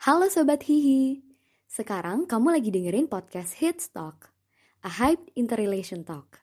Halo 0.00 0.32
Sobat 0.32 0.64
Hihi, 0.64 1.20
sekarang 1.68 2.24
kamu 2.24 2.56
lagi 2.56 2.72
dengerin 2.72 3.04
podcast 3.04 3.52
Hits 3.60 3.92
Talk, 3.92 4.32
a 4.80 4.88
hyped 4.88 5.28
interrelation 5.36 6.08
talk. 6.08 6.40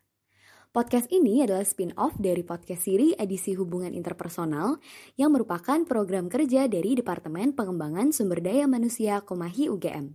Podcast 0.70 1.10
ini 1.10 1.42
adalah 1.42 1.66
spin-off 1.66 2.14
dari 2.22 2.46
podcast 2.46 2.86
siri 2.86 3.18
edisi 3.18 3.58
hubungan 3.58 3.98
interpersonal 3.98 4.78
yang 5.18 5.34
merupakan 5.34 5.82
program 5.90 6.30
kerja 6.30 6.70
dari 6.70 6.94
Departemen 7.02 7.58
Pengembangan 7.58 8.14
Sumber 8.14 8.46
Daya 8.46 8.70
Manusia 8.70 9.26
Komahi 9.26 9.74
UGM. 9.74 10.14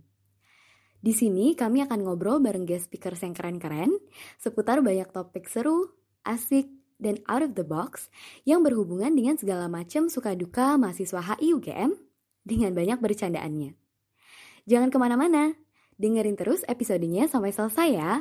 Di 1.03 1.11
sini 1.11 1.51
kami 1.51 1.83
akan 1.83 1.99
ngobrol 1.99 2.39
bareng 2.39 2.63
guest 2.63 2.87
speakers 2.87 3.27
yang 3.27 3.35
keren-keren 3.35 3.91
seputar 4.39 4.79
banyak 4.79 5.11
topik 5.11 5.51
seru, 5.51 5.91
asik, 6.23 6.71
dan 6.95 7.19
out 7.27 7.43
of 7.43 7.59
the 7.59 7.67
box 7.67 8.07
yang 8.47 8.63
berhubungan 8.63 9.11
dengan 9.11 9.35
segala 9.35 9.67
macam 9.67 10.07
suka 10.07 10.31
duka 10.31 10.79
mahasiswa 10.79 11.35
HI 11.35 11.51
UGM 11.59 12.12
dengan 12.43 12.75
banyak 12.75 12.99
bercandaannya. 12.99 13.71
Jangan 14.67 14.91
ke 14.91 14.97
mana-mana, 14.99 15.55
dengerin 15.95 16.35
terus 16.35 16.63
episodenya 16.67 17.27
sampai 17.31 17.55
selesai 17.55 17.89
ya. 17.91 18.11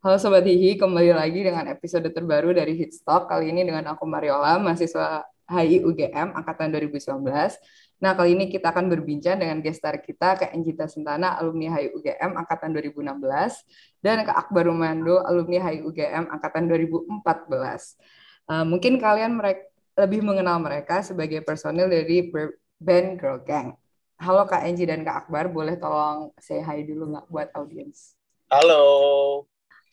Halo 0.00 0.16
Sobat 0.16 0.48
Hihi, 0.48 0.80
kembali 0.80 1.12
lagi 1.12 1.44
dengan 1.44 1.68
episode 1.70 2.08
terbaru 2.10 2.56
dari 2.56 2.72
Hitstop. 2.72 3.28
Kali 3.28 3.52
ini 3.52 3.68
dengan 3.68 3.94
aku 3.94 4.08
Mariola, 4.08 4.56
mahasiswa 4.56 5.22
HI 5.50 5.82
UGM 5.82 6.38
Angkatan 6.38 6.70
2019. 6.70 7.26
Nah, 8.00 8.16
kali 8.16 8.32
ini 8.38 8.48
kita 8.48 8.72
akan 8.72 8.88
berbincang 8.88 9.36
dengan 9.42 9.60
gestar 9.60 9.98
kita, 10.00 10.38
Kak 10.38 10.54
Enjita 10.56 10.86
Sentana, 10.86 11.36
alumni 11.36 11.74
HI 11.76 11.92
UGM 11.92 12.38
Angkatan 12.38 12.72
2016, 12.72 13.20
dan 14.00 14.24
Kak 14.24 14.48
Akbar 14.48 14.70
Rumando, 14.70 15.20
alumni 15.26 15.58
HI 15.58 15.84
UGM 15.84 16.30
Angkatan 16.32 16.70
2014. 16.70 17.20
Uh, 18.48 18.64
mungkin 18.64 18.96
kalian 18.96 19.36
mereka, 19.36 19.68
lebih 19.98 20.24
mengenal 20.24 20.56
mereka 20.62 21.04
sebagai 21.04 21.44
personil 21.44 21.90
dari 21.90 22.30
band 22.80 23.20
Girl 23.20 23.42
Gang. 23.44 23.76
Halo 24.16 24.48
Kak 24.48 24.64
Enji 24.64 24.88
dan 24.88 25.04
Kak 25.04 25.26
Akbar, 25.26 25.52
boleh 25.52 25.76
tolong 25.76 26.32
say 26.40 26.64
hi 26.64 26.80
dulu 26.86 27.12
nggak 27.12 27.26
buat 27.28 27.48
audiens? 27.52 28.16
Halo. 28.48 28.84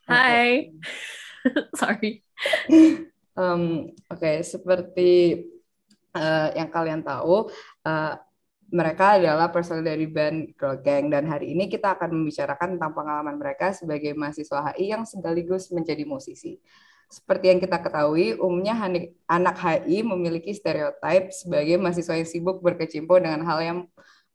Hai. 0.07 0.71
Sorry. 1.79 2.23
Um, 3.35 3.91
Oke, 4.07 4.17
okay. 4.17 4.37
seperti 4.43 5.11
uh, 6.17 6.49
yang 6.57 6.69
kalian 6.73 7.05
tahu, 7.05 7.47
uh, 7.85 8.13
mereka 8.67 9.15
adalah 9.15 9.47
personel 9.47 9.85
dari 9.85 10.03
band 10.11 10.59
Girl 10.59 10.75
Gang 10.83 11.07
dan 11.07 11.23
hari 11.23 11.55
ini 11.55 11.71
kita 11.71 11.95
akan 11.95 12.11
membicarakan 12.11 12.75
tentang 12.75 12.91
pengalaman 12.91 13.39
mereka 13.39 13.71
sebagai 13.71 14.11
mahasiswa 14.11 14.75
HI 14.75 14.91
yang 14.91 15.07
sekaligus 15.07 15.71
menjadi 15.71 16.03
musisi. 16.03 16.59
Seperti 17.07 17.55
yang 17.55 17.63
kita 17.63 17.79
ketahui, 17.79 18.35
umumnya 18.35 18.75
anak 19.31 19.55
HI 19.55 20.03
memiliki 20.03 20.51
stereotip 20.51 21.31
sebagai 21.31 21.79
mahasiswa 21.79 22.19
yang 22.19 22.27
sibuk 22.27 22.59
berkecimpung 22.59 23.23
dengan 23.23 23.47
hal 23.47 23.59
yang 23.63 23.79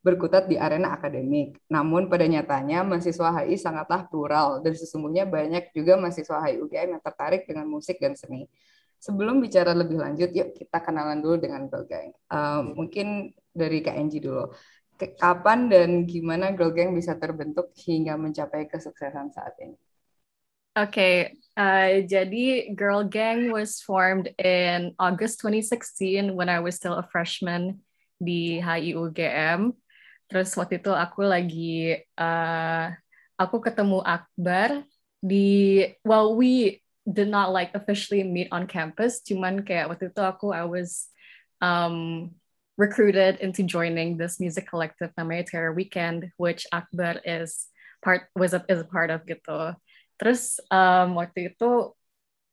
berkutat 0.01 0.49
di 0.49 0.57
arena 0.57 0.97
akademik. 0.97 1.61
Namun 1.69 2.09
pada 2.09 2.25
nyatanya 2.25 2.81
mahasiswa 2.81 3.29
HI 3.39 3.55
sangatlah 3.61 4.09
plural 4.09 4.65
dan 4.65 4.73
sesungguhnya 4.73 5.29
banyak 5.29 5.69
juga 5.77 5.93
mahasiswa 6.01 6.41
HI 6.41 6.65
UGM 6.65 6.97
yang 6.97 7.03
tertarik 7.05 7.45
dengan 7.45 7.69
musik 7.69 8.01
dan 8.01 8.17
seni. 8.17 8.49
Sebelum 9.03 9.43
bicara 9.43 9.75
lebih 9.75 9.99
lanjut, 9.99 10.31
yuk 10.31 10.55
kita 10.55 10.79
kenalan 10.79 11.19
dulu 11.19 11.35
dengan 11.35 11.67
Girl 11.67 11.83
Gang. 11.83 12.15
Uh, 12.31 12.63
mungkin 12.71 13.35
dari 13.51 13.83
Enji 13.83 14.23
dulu. 14.23 14.47
Kapan 14.95 15.67
dan 15.67 16.07
gimana 16.07 16.55
Girl 16.55 16.71
Gang 16.71 16.95
bisa 16.95 17.19
terbentuk 17.19 17.75
hingga 17.83 18.15
mencapai 18.15 18.71
kesuksesan 18.71 19.35
saat 19.35 19.59
ini? 19.59 19.75
Oke, 20.73 20.87
okay, 20.87 21.15
uh, 21.59 21.99
jadi 22.07 22.71
Girl 22.71 23.03
Gang 23.03 23.51
was 23.51 23.83
formed 23.83 24.31
in 24.39 24.95
August 24.95 25.43
2016 25.43 26.31
when 26.31 26.47
I 26.47 26.63
was 26.63 26.79
still 26.79 26.95
a 26.95 27.03
freshman 27.03 27.83
di 28.23 28.63
HI 28.63 28.95
UGM. 28.95 29.75
Terus 30.31 30.55
waktu 30.55 30.79
itu 30.79 30.95
aku 30.95 31.27
lagi 31.27 31.99
uh, 32.15 32.87
aku 33.35 33.59
ketemu 33.59 33.99
Akbar 33.99 34.87
di 35.19 35.83
well 36.07 36.39
we 36.39 36.82
did 37.03 37.27
not 37.27 37.51
like 37.51 37.75
officially 37.75 38.23
meet 38.23 38.47
on 38.51 38.67
campus 38.67 39.19
cuman 39.19 39.67
kayak 39.67 39.91
waktu 39.91 40.07
itu 40.07 40.21
aku 40.23 40.55
I 40.55 40.63
was 40.63 41.11
um, 41.59 42.31
recruited 42.79 43.43
into 43.43 43.63
joining 43.63 44.15
this 44.15 44.39
music 44.39 44.71
collective 44.71 45.11
namanya 45.19 45.51
Terror 45.51 45.75
Weekend 45.75 46.31
which 46.39 46.63
Akbar 46.71 47.19
is 47.27 47.67
part 48.03 48.27
was 48.35 48.55
a, 48.55 48.63
is 48.67 48.83
a 48.83 48.87
part 48.87 49.11
of 49.11 49.23
gitu. 49.27 49.75
Terus 50.19 50.59
um, 50.71 51.15
waktu 51.19 51.51
itu 51.51 51.91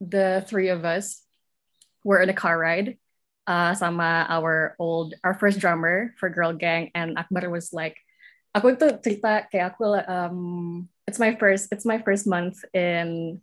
the 0.03 0.43
three 0.47 0.71
of 0.71 0.83
us 0.83 1.23
were 2.03 2.23
in 2.23 2.31
a 2.31 2.37
car 2.37 2.57
ride 2.57 2.97
uh, 3.47 3.75
sama 3.75 4.27
our 4.31 4.75
old 4.79 5.15
our 5.23 5.35
first 5.35 5.59
drummer 5.59 6.15
for 6.19 6.31
Girl 6.31 6.55
Gang 6.55 6.91
and 6.95 7.19
Akbar 7.19 7.47
was 7.51 7.75
like 7.75 7.99
aku 8.55 8.75
itu 8.75 8.99
cerita 8.99 9.47
kayak 9.47 9.77
aku 9.77 9.95
um, 10.11 10.39
it's 11.07 11.19
my 11.19 11.35
first 11.39 11.71
it's 11.71 11.87
my 11.87 12.03
first 12.03 12.27
month 12.27 12.63
in 12.75 13.39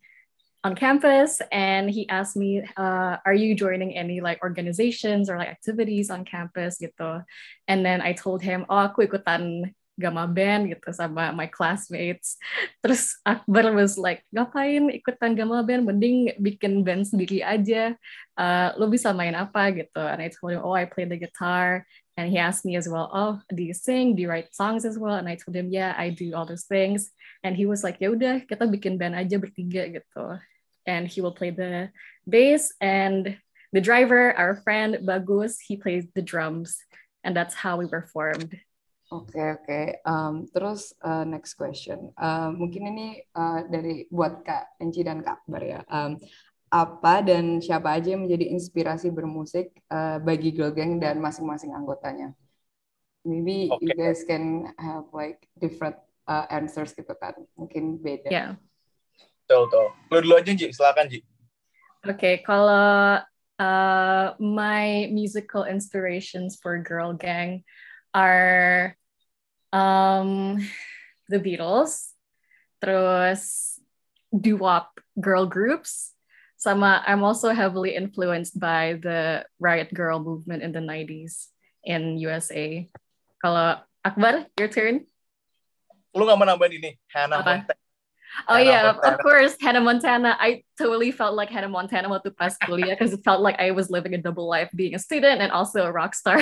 on 0.68 0.76
campus 0.76 1.40
and 1.56 1.88
he 1.88 2.04
asked 2.12 2.36
me 2.36 2.60
uh, 2.76 3.16
are 3.24 3.34
you 3.34 3.56
joining 3.56 3.96
any 3.96 4.20
like 4.20 4.44
organizations 4.44 5.32
or 5.32 5.40
like 5.40 5.48
activities 5.48 6.12
on 6.12 6.28
campus 6.28 6.76
gitu 6.76 7.24
and 7.72 7.88
then 7.88 8.04
I 8.04 8.12
told 8.12 8.44
him 8.44 8.68
oh 8.68 8.92
aku 8.92 9.08
ikutan 9.08 9.72
Gama 9.98 10.30
Band 10.30 10.70
gitu 10.70 10.94
sama 10.94 11.34
my 11.34 11.50
classmates. 11.50 12.38
Terus 12.86 13.18
Akbar 13.26 13.74
was 13.74 13.98
like, 13.98 14.22
ngapain 14.30 14.94
ikutan 14.94 15.34
Gama 15.34 15.66
Band? 15.66 15.90
Mending 15.90 16.38
bikin 16.38 16.86
band 16.86 17.10
sendiri 17.10 17.42
aja. 17.42 17.98
Uh, 18.38 18.78
lo 18.78 18.86
bisa 18.94 19.10
main 19.10 19.34
apa 19.34 19.74
gitu? 19.74 19.98
And 19.98 20.22
I 20.22 20.30
told 20.30 20.54
him, 20.54 20.62
oh 20.62 20.78
I 20.78 20.86
play 20.86 21.10
the 21.10 21.18
guitar. 21.18 21.82
And 22.14 22.30
he 22.30 22.38
asked 22.38 22.66
me 22.66 22.78
as 22.78 22.86
well, 22.86 23.10
oh 23.10 23.42
do 23.50 23.62
you 23.62 23.74
sing? 23.74 24.14
Do 24.14 24.22
you 24.22 24.30
write 24.30 24.54
songs 24.54 24.86
as 24.86 25.02
well? 25.02 25.18
And 25.18 25.26
I 25.26 25.38
told 25.38 25.58
him, 25.58 25.74
yeah 25.74 25.98
I 25.98 26.14
do 26.14 26.34
all 26.38 26.46
those 26.46 26.70
things. 26.70 27.10
And 27.42 27.58
he 27.58 27.66
was 27.66 27.82
like, 27.82 27.98
ya 27.98 28.14
udah 28.14 28.46
kita 28.46 28.70
bikin 28.70 29.02
band 29.02 29.18
aja 29.18 29.42
bertiga 29.42 29.90
gitu. 29.90 30.26
And 30.88 31.06
he 31.08 31.20
will 31.20 31.36
play 31.36 31.52
the 31.52 31.92
bass 32.24 32.72
and 32.80 33.38
the 33.76 33.82
driver, 33.84 34.32
our 34.34 34.56
friend 34.64 35.04
Bagus, 35.04 35.60
he 35.60 35.76
plays 35.76 36.08
the 36.16 36.24
drums. 36.24 36.80
And 37.24 37.36
that's 37.36 37.54
how 37.54 37.76
we 37.76 37.86
were 37.86 38.08
formed. 38.08 38.56
Oke 39.08 39.32
okay, 39.32 39.48
oke. 39.56 39.64
Okay. 39.64 39.86
Um, 40.04 40.52
terus 40.52 40.92
uh, 41.00 41.24
next 41.24 41.56
question. 41.56 42.12
Uh, 42.20 42.52
mungkin 42.52 42.92
ini 42.92 43.24
uh, 43.32 43.64
dari 43.68 44.04
buat 44.12 44.44
Kak 44.44 44.80
Enci 44.84 45.00
dan 45.00 45.24
Kak 45.24 45.44
Akbar 45.44 45.64
ya. 45.64 45.80
Um, 45.88 46.20
apa 46.68 47.24
dan 47.24 47.64
siapa 47.64 47.96
aja 47.96 48.12
yang 48.12 48.28
menjadi 48.28 48.52
inspirasi 48.52 49.08
bermusik 49.08 49.72
uh, 49.88 50.20
bagi 50.20 50.52
Girl 50.52 50.76
Gang 50.76 51.00
dan 51.00 51.24
masing-masing 51.24 51.72
anggotanya? 51.72 52.36
Maybe 53.24 53.72
okay. 53.72 53.80
you 53.80 53.96
guys 53.96 54.28
can 54.28 54.76
have 54.76 55.08
like 55.16 55.40
different 55.56 55.96
uh, 56.28 56.44
answers 56.52 56.92
gitu 56.92 57.16
kan. 57.16 57.36
Mungkin 57.56 58.04
beda. 58.04 58.28
Yeah. 58.28 58.52
Betul 59.48 59.72
betul. 59.72 59.88
Lu 60.12 60.18
dulu 60.28 60.36
aja 60.36 60.52
Ji, 60.52 60.68
silakan 60.76 61.08
Ji. 61.08 61.24
Oke, 62.04 62.20
okay, 62.20 62.36
kalau 62.44 63.24
uh, 63.56 64.26
my 64.44 65.08
musical 65.08 65.64
inspirations 65.64 66.60
for 66.60 66.84
Girl 66.84 67.16
Gang 67.16 67.64
are 68.12 68.92
um, 69.72 70.60
the 71.32 71.40
Beatles, 71.40 72.12
terus 72.84 73.80
doo-wop 74.36 75.00
girl 75.16 75.48
groups, 75.48 76.12
sama 76.60 77.00
I'm 77.08 77.24
also 77.24 77.56
heavily 77.56 77.96
influenced 77.96 78.60
by 78.60 79.00
the 79.00 79.48
Riot 79.64 79.96
Girl 79.96 80.20
movement 80.20 80.60
in 80.60 80.76
the 80.76 80.84
90s 80.84 81.48
in 81.88 82.20
USA. 82.20 82.84
Kalau 83.40 83.80
Akbar, 84.04 84.52
your 84.60 84.68
turn. 84.68 85.08
Lu 86.12 86.28
gak 86.28 86.36
mau 86.36 86.44
nambahin 86.44 86.84
ini, 86.84 86.92
Hannah 87.16 87.40
Montana. 87.40 87.87
Oh 88.46 88.54
Hannah 88.54 88.70
yeah, 88.70 88.84
Montana. 88.94 89.10
of 89.10 89.16
course, 89.26 89.54
Hannah 89.58 89.82
Montana. 89.82 90.38
I 90.38 90.62
totally 90.78 91.10
felt 91.10 91.34
like 91.34 91.50
Hannah 91.50 91.74
Montana 91.74 92.06
waktu 92.06 92.30
pas 92.38 92.54
kuliah 92.62 92.94
because 92.94 93.10
it 93.10 93.26
felt 93.26 93.42
like 93.42 93.58
I 93.58 93.74
was 93.74 93.90
living 93.90 94.14
a 94.14 94.22
double 94.22 94.46
life, 94.46 94.70
being 94.78 94.94
a 94.94 95.02
student 95.02 95.42
and 95.42 95.50
also 95.50 95.90
a 95.90 95.92
rock 95.92 96.14
star. 96.14 96.38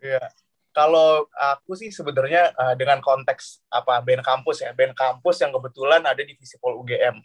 Iya. 0.00 0.32
Kalau 0.72 1.28
aku 1.36 1.76
sih 1.76 1.92
sebenarnya 1.92 2.56
uh, 2.56 2.72
dengan 2.72 3.04
konteks 3.04 3.60
apa 3.68 4.00
band 4.00 4.24
kampus 4.24 4.64
ya, 4.64 4.72
band 4.72 4.96
kampus 4.96 5.44
yang 5.44 5.52
kebetulan 5.52 6.00
ada 6.08 6.24
di 6.24 6.32
Visipol 6.32 6.80
UGM. 6.80 7.20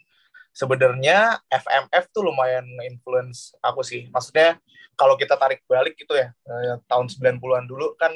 Sebenarnya 0.52 1.40
FMF 1.48 2.12
tuh 2.12 2.28
lumayan 2.28 2.68
influence 2.84 3.56
aku 3.64 3.80
sih. 3.80 4.12
Maksudnya 4.12 4.60
kalau 4.92 5.16
kita 5.16 5.40
tarik 5.40 5.64
balik 5.64 5.96
gitu 5.96 6.12
ya, 6.20 6.36
uh, 6.44 6.76
tahun 6.84 7.08
90-an 7.08 7.64
dulu 7.64 7.96
kan 7.96 8.12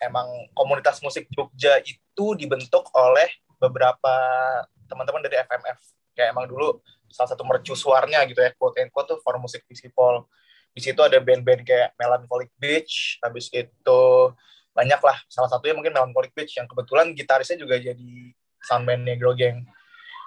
emang 0.00 0.28
komunitas 0.52 1.00
musik 1.00 1.28
Jogja 1.32 1.80
itu 1.84 2.26
dibentuk 2.36 2.88
oleh 2.92 3.28
beberapa 3.56 4.14
teman-teman 4.86 5.24
dari 5.24 5.40
FMF. 5.40 5.78
Kayak 6.16 6.32
emang 6.32 6.46
dulu 6.48 6.80
salah 7.08 7.32
satu 7.32 7.44
mercusuarnya 7.46 8.24
gitu 8.28 8.40
ya, 8.40 8.50
quote 8.56 8.82
and 8.82 8.92
quote 8.92 9.08
tuh 9.08 9.18
for 9.22 9.36
musik 9.40 9.64
Visipol 9.68 10.26
di 10.76 10.84
situ 10.84 11.00
ada 11.00 11.16
band-band 11.16 11.64
kayak 11.64 11.96
Melancholic 11.96 12.52
Beach 12.60 13.16
habis 13.24 13.48
itu 13.48 14.02
banyak 14.76 15.00
lah. 15.00 15.16
Salah 15.24 15.48
satunya 15.48 15.72
mungkin 15.72 15.96
Melancholic 15.96 16.36
Beach 16.36 16.52
yang 16.52 16.68
kebetulan 16.68 17.16
gitarisnya 17.16 17.56
juga 17.56 17.80
jadi 17.80 18.12
soundbandnya 18.60 19.16
Girl 19.16 19.32
Gang. 19.32 19.64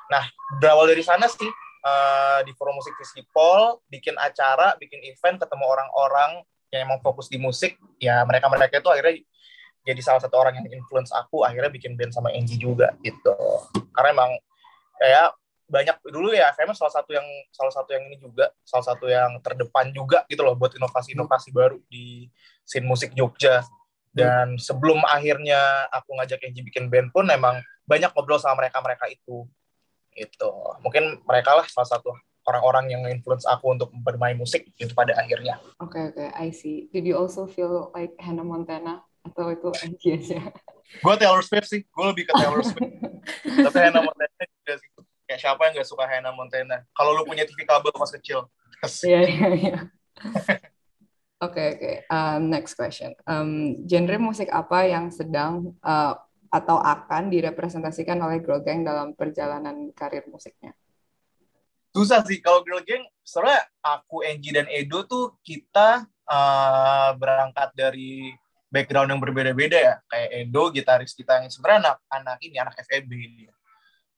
Nah 0.09 0.25
berawal 0.57 0.89
dari 0.89 1.05
sana 1.05 1.29
sih 1.29 1.45
uh, 1.85 2.41
di 2.41 2.49
forum 2.57 2.81
musik 2.81 2.97
festival 2.97 3.77
bikin 3.93 4.17
acara 4.17 4.73
bikin 4.81 4.97
event 5.05 5.37
ketemu 5.37 5.69
orang-orang 5.69 6.41
yang 6.73 6.89
emang 6.89 6.97
fokus 7.05 7.29
di 7.29 7.37
musik. 7.37 7.77
Ya 8.01 8.25
mereka 8.25 8.49
mereka 8.49 8.81
itu 8.81 8.89
akhirnya 8.89 9.21
jadi 9.83 10.01
salah 10.03 10.21
satu 10.21 10.35
orang 10.35 10.59
yang 10.59 10.67
influence 10.71 11.11
aku 11.15 11.43
akhirnya 11.47 11.71
bikin 11.71 11.95
band 11.95 12.11
sama 12.11 12.31
Angie 12.35 12.59
juga 12.59 12.93
gitu 13.03 13.35
karena 13.95 14.09
emang 14.15 14.31
kayak 14.99 15.33
banyak 15.69 15.97
dulu 16.09 16.33
ya 16.33 16.49
FM 16.57 16.73
salah 16.73 16.93
satu 16.93 17.13
yang 17.13 17.27
salah 17.53 17.69
satu 17.69 17.93
yang 17.93 18.03
ini 18.09 18.17
juga 18.17 18.49
salah 18.65 18.85
satu 18.89 19.05
yang 19.05 19.37
terdepan 19.45 19.93
juga 19.93 20.25
gitu 20.25 20.41
loh 20.41 20.57
buat 20.57 20.73
inovasi-inovasi 20.73 21.53
baru 21.53 21.77
di 21.85 22.25
scene 22.65 22.89
musik 22.89 23.13
Jogja 23.13 23.61
dan 24.09 24.57
sebelum 24.57 25.05
akhirnya 25.05 25.85
aku 25.93 26.17
ngajak 26.17 26.41
Enji 26.41 26.65
bikin 26.65 26.89
band 26.89 27.13
pun 27.13 27.29
emang 27.29 27.61
banyak 27.85 28.09
ngobrol 28.11 28.41
sama 28.41 28.65
mereka-mereka 28.65 29.05
itu 29.13 29.45
itu 30.17 30.51
mungkin 30.81 31.21
mereka 31.23 31.53
lah 31.53 31.65
salah 31.69 31.85
satu 31.85 32.17
orang-orang 32.49 32.89
yang 32.89 33.05
influence 33.05 33.45
aku 33.45 33.77
untuk 33.77 33.93
bermain 34.01 34.33
musik 34.33 34.65
itu 34.73 34.89
pada 34.97 35.13
akhirnya. 35.21 35.61
Oke 35.77 36.01
okay, 36.01 36.03
oke, 36.09 36.17
okay, 36.17 36.29
I 36.33 36.49
see. 36.49 36.89
Did 36.89 37.05
you 37.05 37.13
also 37.13 37.45
feel 37.45 37.93
like 37.93 38.17
Hannah 38.17 38.41
Montana 38.43 39.05
atau 39.29 39.53
itu 39.53 39.69
Enji 39.85 40.09
aja? 40.17 40.39
gue 40.89 41.13
Taylor 41.21 41.43
Swift 41.45 41.69
sih, 41.69 41.85
gue 41.85 42.05
lebih 42.09 42.25
ke 42.25 42.33
Taylor 42.33 42.65
Swift. 42.65 42.89
Tapi 43.69 43.77
Hannah 43.77 44.01
Montana 44.01 44.43
juga 44.49 44.73
sih. 44.81 44.89
Kayak 45.29 45.39
siapa 45.45 45.61
yang 45.69 45.73
gak 45.77 45.89
suka 45.89 46.03
Hannah 46.09 46.33
Montana? 46.33 46.81
Kalau 46.97 47.13
lu 47.13 47.21
punya 47.29 47.45
TV 47.45 47.61
kabel 47.63 47.93
pas 47.93 48.09
kecil. 48.09 48.49
Iya 49.03 49.27
iya 49.27 49.47
iya. 49.59 49.77
Oke 51.39 51.79
oke. 51.79 51.91
Um, 52.11 52.51
next 52.51 52.75
question. 52.75 53.15
Um, 53.23 53.83
genre 53.87 54.19
musik 54.19 54.51
apa 54.51 54.83
yang 54.83 55.07
sedang 55.07 55.71
uh, 55.79 56.19
atau 56.51 56.75
akan 56.83 57.31
direpresentasikan 57.31 58.19
oleh 58.19 58.43
Girl 58.43 58.59
Gang 58.59 58.83
dalam 58.83 59.15
perjalanan 59.15 59.95
karir 59.95 60.27
musiknya? 60.27 60.75
Susah 61.95 62.27
sih. 62.27 62.43
Kalau 62.43 62.59
Girl 62.67 62.83
Gang 62.83 63.07
soalnya 63.23 63.63
aku 63.79 64.19
Angie 64.27 64.51
dan 64.51 64.67
Edo 64.67 65.07
tuh 65.07 65.39
kita 65.39 66.03
uh, 66.27 67.09
berangkat 67.15 67.71
dari 67.71 68.35
background 68.69 69.09
yang 69.09 69.21
berbeda-beda 69.21 69.77
ya. 69.77 69.95
Kayak 70.05 70.29
Edo 70.45 70.63
gitaris 70.71 71.13
kita 71.17 71.41
yang 71.41 71.51
sebenarnya 71.51 71.79
anak 71.83 71.97
anak 72.07 72.37
ini 72.45 72.55
anak 72.61 72.75
FEB 72.85 73.09
ini. 73.11 73.45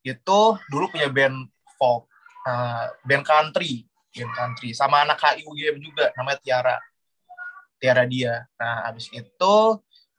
Itu 0.03 0.59
dulu 0.67 0.91
punya 0.91 1.07
band 1.07 1.47
folk, 1.79 2.05
uh, 2.45 2.91
band 3.07 3.23
country, 3.25 3.87
band 4.13 4.31
country, 4.35 4.75
sama 4.75 5.07
anak 5.07 5.17
HIUGM 5.17 5.79
juga, 5.81 6.11
namanya 6.19 6.39
Tiara, 6.43 6.77
Tiara 7.79 8.03
dia. 8.05 8.45
Nah, 8.59 8.91
habis 8.91 9.07
itu 9.09 9.55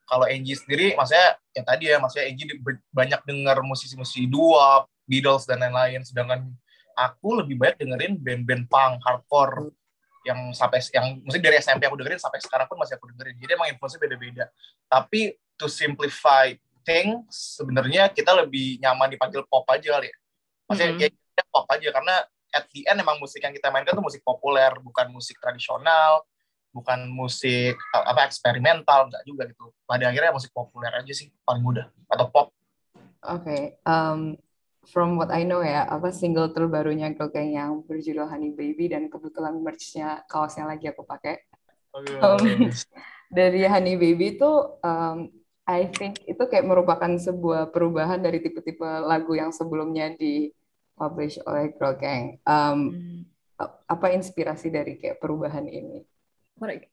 kalau 0.09 0.27
Angie 0.27 0.59
sendiri, 0.59 0.99
maksudnya 0.99 1.39
ya 1.55 1.63
tadi 1.63 1.85
ya, 1.89 1.97
maksudnya 2.03 2.27
Angie 2.31 2.59
banyak 2.91 3.21
dengar 3.23 3.61
musisi-musisi 3.63 4.27
dua, 4.27 4.85
Beatles 5.07 5.45
dan 5.45 5.61
lain-lain, 5.61 6.03
sedangkan 6.07 6.47
aku 6.95 7.43
lebih 7.43 7.59
banyak 7.59 7.77
dengerin 7.81 8.15
band-band 8.21 8.65
punk, 8.71 9.03
hardcore, 9.03 9.73
yang 10.23 10.55
sampai 10.55 10.79
yang 10.95 11.19
musik 11.23 11.43
dari 11.43 11.59
SMP 11.59 11.87
aku 11.87 11.99
dengerin 11.99 12.19
sampai 12.19 12.39
sekarang 12.39 12.67
pun 12.71 12.79
masih 12.79 12.95
aku 12.99 13.11
dengerin. 13.15 13.37
Jadi 13.39 13.51
emang 13.55 13.69
influence 13.71 13.99
beda-beda. 13.99 14.47
Tapi 14.87 15.35
to 15.59 15.67
simplify 15.67 16.55
think 16.83 17.27
sebenarnya 17.31 18.11
kita 18.11 18.35
lebih 18.35 18.79
nyaman 18.83 19.11
dipanggil 19.11 19.43
pop 19.47 19.67
aja 19.71 19.99
kali 19.99 20.11
ya. 20.11 20.17
Maksudnya 20.71 20.91
mm 20.95 20.99
-hmm. 20.99 21.39
ya 21.39 21.45
pop 21.51 21.67
aja 21.71 21.89
karena 21.91 22.15
at 22.53 22.65
the 22.71 22.85
end 22.85 23.01
emang 23.01 23.17
musik 23.19 23.41
yang 23.41 23.55
kita 23.55 23.73
mainkan 23.73 23.97
tuh 23.97 24.05
musik 24.05 24.21
populer, 24.21 24.71
bukan 24.85 25.09
musik 25.09 25.41
tradisional, 25.41 26.23
bukan 26.71 27.09
musik 27.09 27.77
apa 27.93 28.29
eksperimental 28.29 29.09
enggak 29.09 29.25
juga 29.25 29.49
gitu. 29.49 29.73
Pada 29.89 30.13
akhirnya 30.13 30.33
musik 30.37 30.53
populer 30.53 30.93
aja 30.93 31.13
sih 31.13 31.33
paling 31.43 31.65
mudah 31.65 31.89
atau 32.09 32.27
pop. 32.29 32.47
Oke, 33.23 33.47
okay. 33.47 33.63
um, 33.87 34.35
from 34.91 35.15
what 35.15 35.31
I 35.31 35.47
know 35.47 35.63
ya, 35.63 35.87
apa 35.87 36.11
single 36.11 36.51
terbarunya 36.51 37.15
Girl 37.15 37.31
Gang 37.31 37.55
yang 37.55 37.87
berjudul 37.87 38.27
Honey 38.27 38.51
Baby 38.51 38.91
dan 38.91 39.07
kebetulan 39.07 39.55
merch-nya 39.63 40.27
kaosnya 40.27 40.67
lagi 40.67 40.91
aku 40.91 41.07
pakai. 41.07 41.39
Um, 41.95 42.73
dari 43.39 43.63
Honey 43.69 43.95
Baby 43.95 44.37
itu 44.39 44.51
um, 44.83 45.31
I 45.63 45.87
think 45.95 46.27
itu 46.27 46.43
kayak 46.43 46.67
merupakan 46.67 47.13
sebuah 47.15 47.71
perubahan 47.71 48.19
dari 48.19 48.43
tipe-tipe 48.43 48.83
lagu 48.83 49.39
yang 49.39 49.55
sebelumnya 49.55 50.11
di 50.19 50.51
publish 50.99 51.39
oleh 51.47 51.71
Girl 51.79 51.95
Gang. 51.95 52.43
Um, 52.43 52.79
hmm. 52.91 53.21
Apa 53.87 54.11
inspirasi 54.11 54.75
dari 54.75 54.99
kayak 54.99 55.23
perubahan 55.23 55.71
ini? 55.71 56.03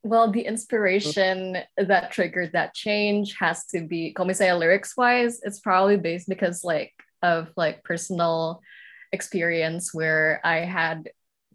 Well, 0.02 0.34
the 0.34 0.50
inspiration 0.50 1.62
that 1.78 2.10
triggered 2.10 2.54
that 2.58 2.74
change 2.74 3.38
has 3.38 3.70
to 3.70 3.86
be, 3.86 4.14
kalau 4.18 4.34
misalnya 4.34 4.58
lyrics 4.58 4.98
wise, 4.98 5.38
it's 5.46 5.62
probably 5.62 5.94
based 5.94 6.26
because 6.26 6.66
like 6.66 6.94
of 7.21 7.50
like 7.56 7.83
personal 7.83 8.62
experience 9.12 9.94
where 9.94 10.42
I 10.44 10.66
had 10.66 11.10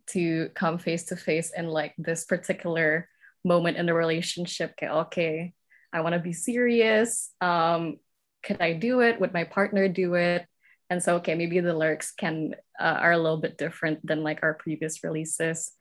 to 0.09 0.51
come 0.55 0.79
face 0.79 1.05
to 1.07 1.17
face 1.17 1.53
in 1.57 1.69
like 1.69 1.95
this 1.97 2.25
particular 2.25 3.09
moment 3.45 3.77
in 3.77 3.87
the 3.87 3.95
relationship. 3.95 4.73
Okay, 4.77 4.89
okay 4.89 5.55
I 5.93 6.01
want 6.01 6.15
to 6.15 6.19
be 6.19 6.33
serious. 6.33 7.31
Um, 7.41 7.99
could 8.43 8.61
I 8.61 8.75
do 8.75 9.01
it? 9.01 9.21
Would 9.21 9.33
my 9.33 9.45
partner 9.45 9.89
do 9.89 10.15
it? 10.15 10.45
And 10.91 11.03
so, 11.03 11.17
okay, 11.17 11.35
maybe 11.35 11.61
the 11.61 11.73
lyrics 11.73 12.13
can 12.13 12.55
uh, 12.79 12.99
are 13.01 13.13
a 13.13 13.19
little 13.19 13.39
bit 13.39 13.57
different 13.57 14.05
than 14.05 14.23
like 14.23 14.43
our 14.43 14.55
previous 14.55 15.03
releases. 15.05 15.73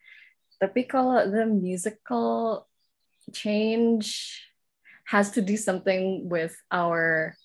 Tapi 0.61 0.87
kalau 0.87 1.27
the 1.27 1.49
musical 1.49 2.69
change 3.33 4.39
has 5.09 5.31
to 5.31 5.41
do 5.41 5.57
something 5.57 6.29
with 6.29 6.55
our 6.71 7.35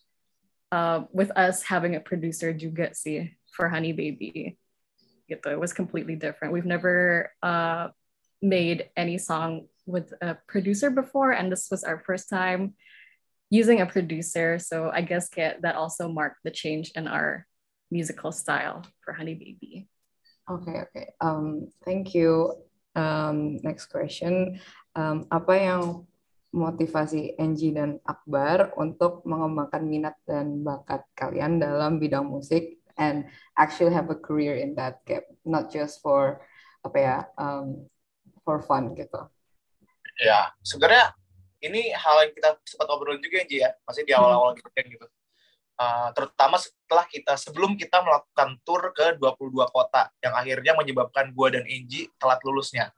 uh, 0.72 1.02
with 1.12 1.30
us 1.36 1.62
having 1.62 1.96
a 1.96 2.00
producer 2.00 2.52
juga 2.52 2.94
sih 2.94 3.32
for 3.52 3.68
Honey 3.68 3.92
Baby. 3.92 4.58
It 5.28 5.44
was 5.60 5.72
completely 5.72 6.16
different. 6.16 6.56
We've 6.56 6.64
never 6.64 7.32
uh, 7.42 7.88
made 8.40 8.88
any 8.96 9.18
song 9.18 9.68
with 9.84 10.12
a 10.22 10.36
producer 10.48 10.88
before, 10.88 11.32
and 11.32 11.52
this 11.52 11.68
was 11.70 11.84
our 11.84 12.00
first 12.00 12.28
time 12.28 12.74
using 13.50 13.80
a 13.80 13.86
producer. 13.86 14.58
So 14.58 14.88
I 14.88 15.00
guess 15.02 15.28
get, 15.28 15.62
that 15.62 15.76
also 15.76 16.08
marked 16.08 16.44
the 16.44 16.50
change 16.50 16.92
in 16.96 17.08
our 17.08 17.46
musical 17.90 18.32
style 18.32 18.84
for 19.04 19.12
Honey 19.12 19.34
Baby. 19.34 19.88
Okay, 20.48 20.84
okay. 20.88 21.06
Um, 21.20 21.68
thank 21.84 22.14
you. 22.14 22.56
Um, 22.96 23.60
next 23.62 23.92
question. 23.92 24.60
Um, 24.96 25.28
apa 25.28 25.52
yang 25.60 26.08
motivasi 26.52 27.36
Angie 27.36 27.76
dan 27.76 28.00
Akbar 28.08 28.72
untuk 28.80 29.20
mengembangkan 29.28 29.84
minat 29.84 30.16
dan 30.24 30.64
bakat 30.64 31.04
kalian 31.12 31.60
dalam 31.60 32.00
bidang 32.00 32.24
musik 32.24 32.80
and 32.96 33.28
actually 33.54 33.92
have 33.92 34.08
a 34.08 34.18
career 34.18 34.56
in 34.56 34.72
that 34.74 35.04
gap, 35.04 35.28
not 35.44 35.68
just 35.68 36.00
for 36.00 36.40
apa 36.80 36.98
ya, 36.98 37.16
um, 37.36 37.84
for 38.42 38.64
fun 38.64 38.96
gitu. 38.96 39.28
Ya 40.18 40.50
sebenarnya 40.64 41.12
ini 41.62 41.92
hal 41.92 42.26
yang 42.26 42.32
kita 42.34 42.58
sempat 42.64 42.88
obrolin 42.90 43.20
juga 43.20 43.44
ya. 43.46 43.76
Masih 43.84 44.08
di 44.08 44.16
awal-awal 44.16 44.56
gitu 44.56 44.70
kan 44.72 44.84
gitu. 44.88 45.06
Uh, 45.78 46.10
terutama 46.10 46.58
setelah 46.58 47.06
kita 47.06 47.38
sebelum 47.38 47.78
kita 47.78 48.02
melakukan 48.02 48.58
tour 48.66 48.82
ke 48.90 49.14
22 49.14 49.62
kota 49.70 50.10
yang 50.18 50.34
akhirnya 50.34 50.74
menyebabkan 50.74 51.30
gua 51.30 51.54
dan 51.54 51.62
Enji 51.70 52.10
telat 52.18 52.42
lulusnya 52.42 52.90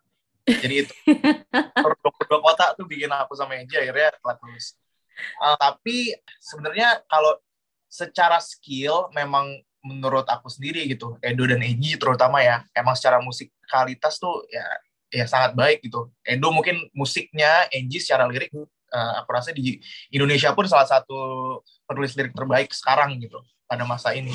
jadi 0.59 0.75
itu 0.87 0.95
22 1.07 2.47
kota 2.47 2.75
tuh 2.75 2.87
bikin 2.89 3.11
aku 3.11 3.39
sama 3.39 3.59
Enji 3.59 3.79
akhirnya 3.79 4.11
telat 4.19 4.39
lulus 4.43 4.75
uh, 5.43 5.57
tapi 5.57 6.15
sebenarnya 6.43 7.03
kalau 7.07 7.39
secara 7.91 8.39
skill 8.43 9.11
memang 9.15 9.63
menurut 9.81 10.29
aku 10.29 10.53
sendiri 10.53 10.85
gitu 10.91 11.17
Edo 11.23 11.47
dan 11.47 11.63
Enji 11.63 11.97
terutama 11.97 12.43
ya 12.43 12.67
emang 12.77 12.95
secara 12.99 13.23
musikalitas 13.23 14.21
tuh 14.21 14.45
ya 14.51 14.67
ya 15.11 15.27
sangat 15.27 15.53
baik 15.59 15.83
gitu. 15.85 16.09
Edo 16.23 16.55
mungkin 16.55 16.87
musiknya, 16.95 17.67
Angie 17.75 17.99
secara 17.99 18.31
lirik 18.31 18.55
uh, 18.55 19.13
aku 19.21 19.31
rasa 19.35 19.51
di 19.51 19.83
Indonesia 20.15 20.55
pun 20.55 20.65
salah 20.71 20.87
satu 20.87 21.19
penulis 21.85 22.15
lirik 22.15 22.33
terbaik 22.33 22.71
sekarang 22.71 23.19
gitu 23.19 23.43
pada 23.67 23.83
masa 23.83 24.15
ini. 24.15 24.33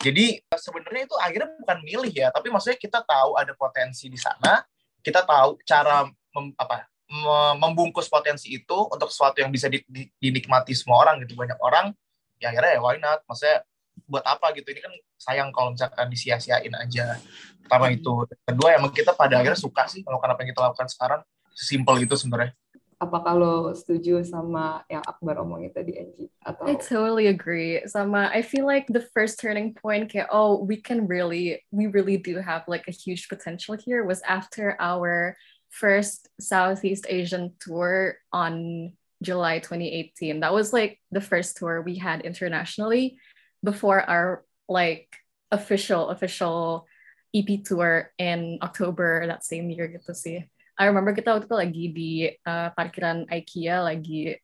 Jadi 0.00 0.40
sebenarnya 0.56 1.04
itu 1.04 1.16
akhirnya 1.20 1.52
bukan 1.60 1.78
milih 1.84 2.12
ya, 2.16 2.32
tapi 2.32 2.48
maksudnya 2.48 2.80
kita 2.80 3.04
tahu 3.04 3.36
ada 3.36 3.52
potensi 3.52 4.08
di 4.08 4.16
sana, 4.16 4.64
kita 5.00 5.24
tahu 5.24 5.60
cara 5.64 6.08
mem, 6.08 6.54
apa 6.56 6.86
membungkus 7.58 8.06
potensi 8.06 8.54
itu 8.54 8.86
untuk 8.86 9.10
sesuatu 9.10 9.42
yang 9.42 9.50
bisa 9.50 9.66
dinikmati 10.22 10.72
semua 10.78 11.02
orang 11.02 11.26
gitu. 11.26 11.34
Banyak 11.34 11.58
orang 11.58 11.90
ya 12.38 12.54
akhirnya 12.54 12.78
ya 12.78 12.80
why 12.80 12.96
not? 13.02 13.26
Maksudnya 13.26 13.66
buat 14.06 14.22
apa 14.22 14.54
gitu? 14.54 14.70
Ini 14.70 14.80
kan 14.80 14.92
sayang 15.18 15.48
kalau 15.50 15.74
misalkan 15.74 16.06
disia-siain 16.06 16.70
aja. 16.70 17.18
Pertama 17.66 17.90
hmm. 17.90 17.98
itu. 17.98 18.12
Kedua 18.46 18.68
emang 18.78 18.94
kita 18.94 19.12
pada 19.18 19.42
akhirnya 19.42 19.58
suka 19.58 19.90
sih 19.90 20.06
melakukan 20.06 20.38
apa 20.38 20.40
yang 20.46 20.50
kita 20.54 20.62
lakukan 20.70 20.88
sekarang. 20.88 21.20
Simpel 21.50 22.06
itu 22.06 22.14
sebenarnya 22.14 22.54
apa 23.00 23.18
kalau 23.24 23.72
setuju 23.72 24.20
sama 24.28 24.84
yang 24.92 25.00
Akbar 25.08 25.40
omongin 25.40 25.72
tadi 25.72 25.96
Angie 25.96 26.28
atau 26.44 26.68
I 26.68 26.76
totally 26.76 27.32
agree 27.32 27.80
sama 27.88 28.28
I 28.28 28.44
feel 28.44 28.68
like 28.68 28.92
the 28.92 29.00
first 29.16 29.40
turning 29.40 29.72
point 29.72 30.12
kayak 30.12 30.28
oh 30.28 30.60
we 30.60 30.76
can 30.76 31.08
really 31.08 31.64
we 31.72 31.88
really 31.88 32.20
do 32.20 32.36
have 32.44 32.68
like 32.68 32.84
a 32.86 32.94
huge 32.94 33.32
potential 33.32 33.72
here 33.72 34.04
was 34.04 34.20
after 34.28 34.76
our 34.76 35.40
first 35.70 36.28
Southeast 36.36 37.06
Asian 37.08 37.54
tour 37.60 38.18
on 38.32 38.92
July 39.22 39.58
2018. 39.60 40.40
That 40.40 40.52
was 40.52 40.72
like 40.72 41.00
the 41.10 41.20
first 41.20 41.56
tour 41.56 41.82
we 41.82 41.96
had 41.96 42.22
internationally 42.22 43.18
before 43.62 44.00
our 44.02 44.44
like 44.68 45.08
official 45.50 46.08
official 46.08 46.86
EP 47.34 47.62
tour 47.64 48.10
in 48.18 48.58
October 48.62 49.26
that 49.26 49.44
same 49.44 49.70
year 49.70 49.86
gitu 49.88 50.12
sih. 50.12 50.50
I 50.80 50.88
remember 50.88 51.12
kita 51.12 51.36
waktu 51.36 51.44
itu 51.44 51.56
lagi 51.60 51.84
di 51.92 52.12
uh, 52.48 52.72
parkiran 52.72 53.28
IKEA 53.28 53.84
lagi 53.84 54.40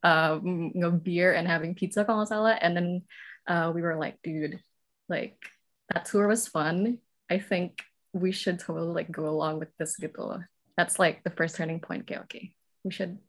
um, 0.00 0.72
nge-beer 0.72 1.36
and 1.36 1.44
having 1.44 1.76
pizza 1.76 2.00
kalau 2.08 2.24
nggak 2.24 2.32
salah. 2.32 2.56
And 2.64 2.72
then 2.72 2.88
uh, 3.44 3.76
we 3.76 3.84
were 3.84 4.00
like, 4.00 4.16
dude, 4.24 4.56
like 5.12 5.36
that 5.92 6.08
tour 6.08 6.32
was 6.32 6.48
fun. 6.48 7.04
I 7.28 7.36
think 7.44 7.84
we 8.16 8.32
should 8.32 8.56
totally 8.56 9.04
like 9.04 9.12
go 9.12 9.28
along 9.28 9.60
with 9.60 9.68
this 9.76 10.00
gitu 10.00 10.40
That's 10.80 10.96
like 10.96 11.20
the 11.28 11.34
first 11.36 11.60
turning 11.60 11.84
point. 11.84 12.08
Okay, 12.08 12.24
okay. 12.24 12.44
We 12.80 12.88
should 12.88 13.20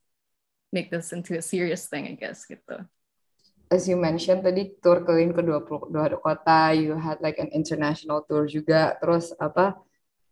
make 0.72 0.88
this 0.88 1.12
into 1.12 1.36
a 1.36 1.44
serious 1.44 1.92
thing, 1.92 2.08
I 2.08 2.16
guess 2.16 2.48
gitu. 2.48 2.88
As 3.68 3.92
you 3.92 4.00
mentioned 4.00 4.48
tadi 4.48 4.80
tour 4.80 5.04
keliling 5.04 5.36
ke 5.36 5.44
22 5.44 5.92
kota, 6.24 6.72
you 6.72 6.96
had 6.96 7.20
like 7.20 7.44
an 7.44 7.52
international 7.52 8.24
tour 8.24 8.48
juga. 8.48 8.96
Terus 9.04 9.36
apa? 9.36 9.76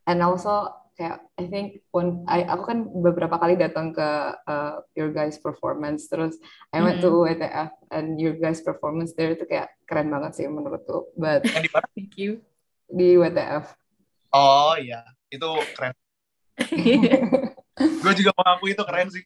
And 0.07 0.24
also 0.24 0.85
kayak 0.96 1.28
I 1.36 1.46
think 1.52 1.84
when 1.92 2.24
I 2.25 2.48
aku 2.48 2.64
kan 2.72 2.80
beberapa 2.88 3.36
kali 3.36 3.60
datang 3.60 3.92
ke 3.92 4.10
uh, 4.48 4.82
your 4.96 5.12
guys 5.12 5.36
performance. 5.38 6.08
Terus 6.08 6.40
I 6.72 6.80
went 6.80 7.04
mm 7.04 7.08
-hmm. 7.08 7.14
to 7.14 7.28
WTF 7.36 7.72
and 7.92 8.16
your 8.16 8.36
guys 8.40 8.64
performance 8.64 9.12
there 9.14 9.36
itu 9.36 9.44
kayak 9.44 9.75
keren 9.86 10.08
banget 10.08 10.40
sih 10.40 10.48
menurutku. 10.48 11.12
But 11.20 11.44
di 11.44 11.70
mana? 11.72 11.88
Thank 11.92 12.16
you. 12.16 12.42
Di 12.88 13.20
WTF 13.20 13.86
oh 14.36 14.75
iya. 14.75 15.02
Itu 15.32 15.50
keren. 15.74 15.96
Gue 18.04 18.14
juga 18.16 18.32
mengaku 18.36 18.66
itu 18.72 18.84
keren 18.84 19.08
sih. 19.12 19.24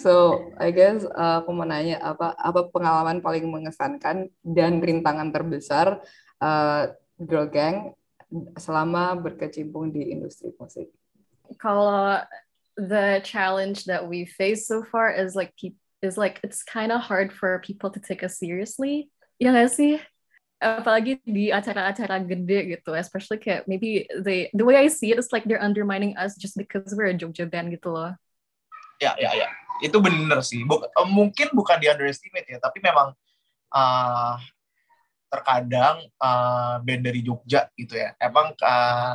So, 0.00 0.46
I 0.56 0.72
guess 0.72 1.04
uh, 1.04 1.44
aku 1.44 1.52
mau 1.52 1.68
nanya 1.68 2.00
apa 2.00 2.32
apa 2.38 2.72
pengalaman 2.72 3.20
paling 3.20 3.44
mengesankan 3.50 4.32
dan 4.40 4.80
rintangan 4.80 5.28
terbesar 5.28 6.00
uh, 6.40 6.88
Girl 7.20 7.52
Gang 7.52 7.92
selama 8.58 9.18
berkecimpung 9.18 9.90
di 9.90 10.14
industri 10.14 10.54
musik? 10.56 10.88
Kalau 11.58 12.22
the 12.78 13.20
challenge 13.26 13.84
that 13.90 14.06
we 14.06 14.24
face 14.24 14.64
so 14.70 14.86
far 14.86 15.10
is 15.10 15.34
like 15.34 15.52
is 16.00 16.16
like 16.16 16.40
it's 16.42 16.62
kind 16.62 16.94
of 16.94 17.02
hard 17.02 17.32
for 17.34 17.60
people 17.60 17.90
to 17.90 18.00
take 18.00 18.22
us 18.22 18.38
seriously. 18.38 19.10
Ya 19.42 19.52
nggak 19.52 19.70
sih? 19.74 19.98
Apalagi 20.60 21.16
di 21.24 21.48
acara-acara 21.48 22.20
gede 22.20 22.76
gitu, 22.76 22.92
especially 22.92 23.40
kayak 23.40 23.64
maybe 23.64 24.04
they 24.20 24.52
the 24.52 24.64
way 24.64 24.76
I 24.76 24.92
see 24.92 25.10
it 25.10 25.18
is 25.18 25.32
like 25.32 25.48
they're 25.48 25.60
undermining 25.60 26.14
us 26.20 26.36
just 26.36 26.54
because 26.54 26.92
we're 26.92 27.10
a 27.10 27.16
Jogja 27.16 27.48
band 27.48 27.72
gitu 27.72 27.90
loh. 27.92 28.12
Ya, 29.00 29.16
ya, 29.16 29.32
ya. 29.32 29.48
Itu 29.80 30.04
bener 30.04 30.44
sih. 30.44 30.68
Buk 30.68 30.84
mungkin 31.08 31.56
bukan 31.56 31.80
di 31.80 31.88
underestimate 31.88 32.44
ya, 32.44 32.60
tapi 32.60 32.84
memang 32.84 33.16
uh, 33.72 34.36
terkadang 35.30 36.02
uh, 36.18 36.82
band 36.82 37.02
dari 37.06 37.22
Jogja 37.22 37.70
gitu 37.78 37.94
ya. 37.94 38.12
Emang 38.18 38.50
uh, 38.58 39.14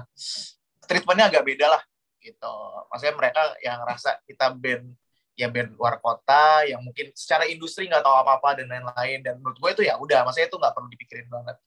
treatmentnya 0.88 1.28
agak 1.28 1.44
beda 1.44 1.68
lah 1.76 1.84
gitu. 2.24 2.56
Maksudnya 2.90 3.16
mereka 3.20 3.42
yang 3.60 3.84
rasa 3.84 4.18
kita 4.24 4.56
band 4.56 4.96
ya 5.36 5.52
band 5.52 5.76
luar 5.76 6.00
kota 6.00 6.64
yang 6.64 6.80
mungkin 6.80 7.12
secara 7.12 7.44
industri 7.44 7.92
nggak 7.92 8.00
tahu 8.00 8.16
apa 8.16 8.40
apa 8.40 8.50
dan 8.64 8.72
lain-lain. 8.72 9.20
Dan 9.20 9.44
menurut 9.44 9.60
gue 9.60 9.70
itu 9.76 9.84
ya 9.84 10.00
udah 10.00 10.24
maksudnya 10.24 10.48
itu 10.48 10.58
nggak 10.58 10.74
perlu 10.74 10.88
dipikirin 10.88 11.28
banget. 11.28 11.60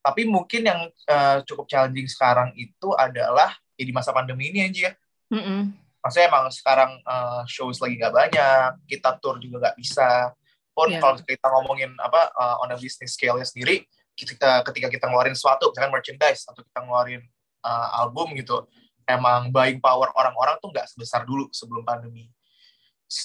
Tapi 0.00 0.22
mungkin 0.24 0.62
yang 0.64 0.80
uh, 1.12 1.44
cukup 1.44 1.68
challenging 1.68 2.08
sekarang 2.08 2.56
itu 2.56 2.96
adalah 2.96 3.52
ya 3.76 3.84
di 3.84 3.92
masa 3.92 4.16
pandemi 4.16 4.48
ini 4.48 4.64
aja 4.64 4.90
ya. 4.90 4.92
Mm 5.26 5.42
-mm. 5.42 5.60
maksudnya 5.98 6.30
emang 6.30 6.46
sekarang 6.54 7.02
uh, 7.02 7.42
shows 7.50 7.82
lagi 7.82 7.98
nggak 7.98 8.14
banyak 8.14 8.70
kita 8.86 9.18
tour 9.18 9.42
juga 9.42 9.58
nggak 9.58 9.76
bisa 9.82 10.30
pun 10.76 10.92
yeah. 10.92 11.00
kalau 11.00 11.16
kita 11.16 11.46
ngomongin 11.48 11.90
apa 11.96 12.28
uh, 12.36 12.60
on 12.60 12.68
a 12.68 12.76
business 12.76 13.16
scale 13.16 13.40
sendiri 13.40 13.88
kita 14.12 14.60
ketika 14.68 14.88
kita 14.92 15.04
ngeluarin 15.08 15.32
sesuatu 15.32 15.72
misalkan 15.72 15.92
merchandise 15.92 16.44
atau 16.44 16.60
kita 16.60 16.84
ngeluarin 16.84 17.24
uh, 17.64 18.04
album 18.04 18.36
gitu 18.36 18.68
emang 19.08 19.48
buying 19.48 19.80
power 19.80 20.12
orang-orang 20.12 20.60
tuh 20.60 20.68
nggak 20.68 20.84
sebesar 20.84 21.24
dulu 21.24 21.48
sebelum 21.48 21.80
pandemi 21.80 22.28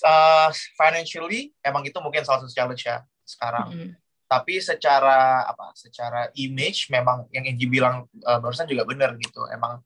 uh, 0.08 0.48
financially 0.80 1.52
emang 1.60 1.84
itu 1.84 2.00
mungkin 2.00 2.24
salah 2.24 2.40
satu 2.44 2.56
challenge 2.56 2.88
ya 2.88 3.04
sekarang 3.28 3.68
mm 3.68 3.76
-hmm. 3.76 3.92
tapi 4.32 4.64
secara 4.64 5.44
apa 5.44 5.76
secara 5.76 6.32
image 6.40 6.88
memang 6.88 7.28
yang 7.36 7.44
Enji 7.44 7.68
bilang 7.68 8.08
uh, 8.24 8.40
barusan 8.40 8.68
juga 8.68 8.88
benar 8.88 9.16
gitu 9.20 9.44
emang 9.52 9.84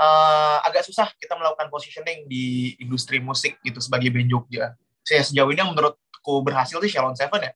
uh, 0.00 0.58
agak 0.64 0.84
susah 0.86 1.08
kita 1.16 1.34
melakukan 1.36 1.68
positioning 1.72 2.28
di 2.28 2.76
industri 2.80 3.18
musik 3.20 3.58
gitu 3.64 3.80
sebagai 3.80 4.12
band 4.12 4.28
Jogja. 4.30 4.76
Saya 5.06 5.22
sejauh 5.22 5.50
ini 5.54 5.62
menurut 5.62 5.96
menurutku 6.26 6.42
berhasil 6.42 6.78
sih 6.82 6.90
Shalon 6.90 7.14
Seven 7.14 7.40
ya. 7.40 7.52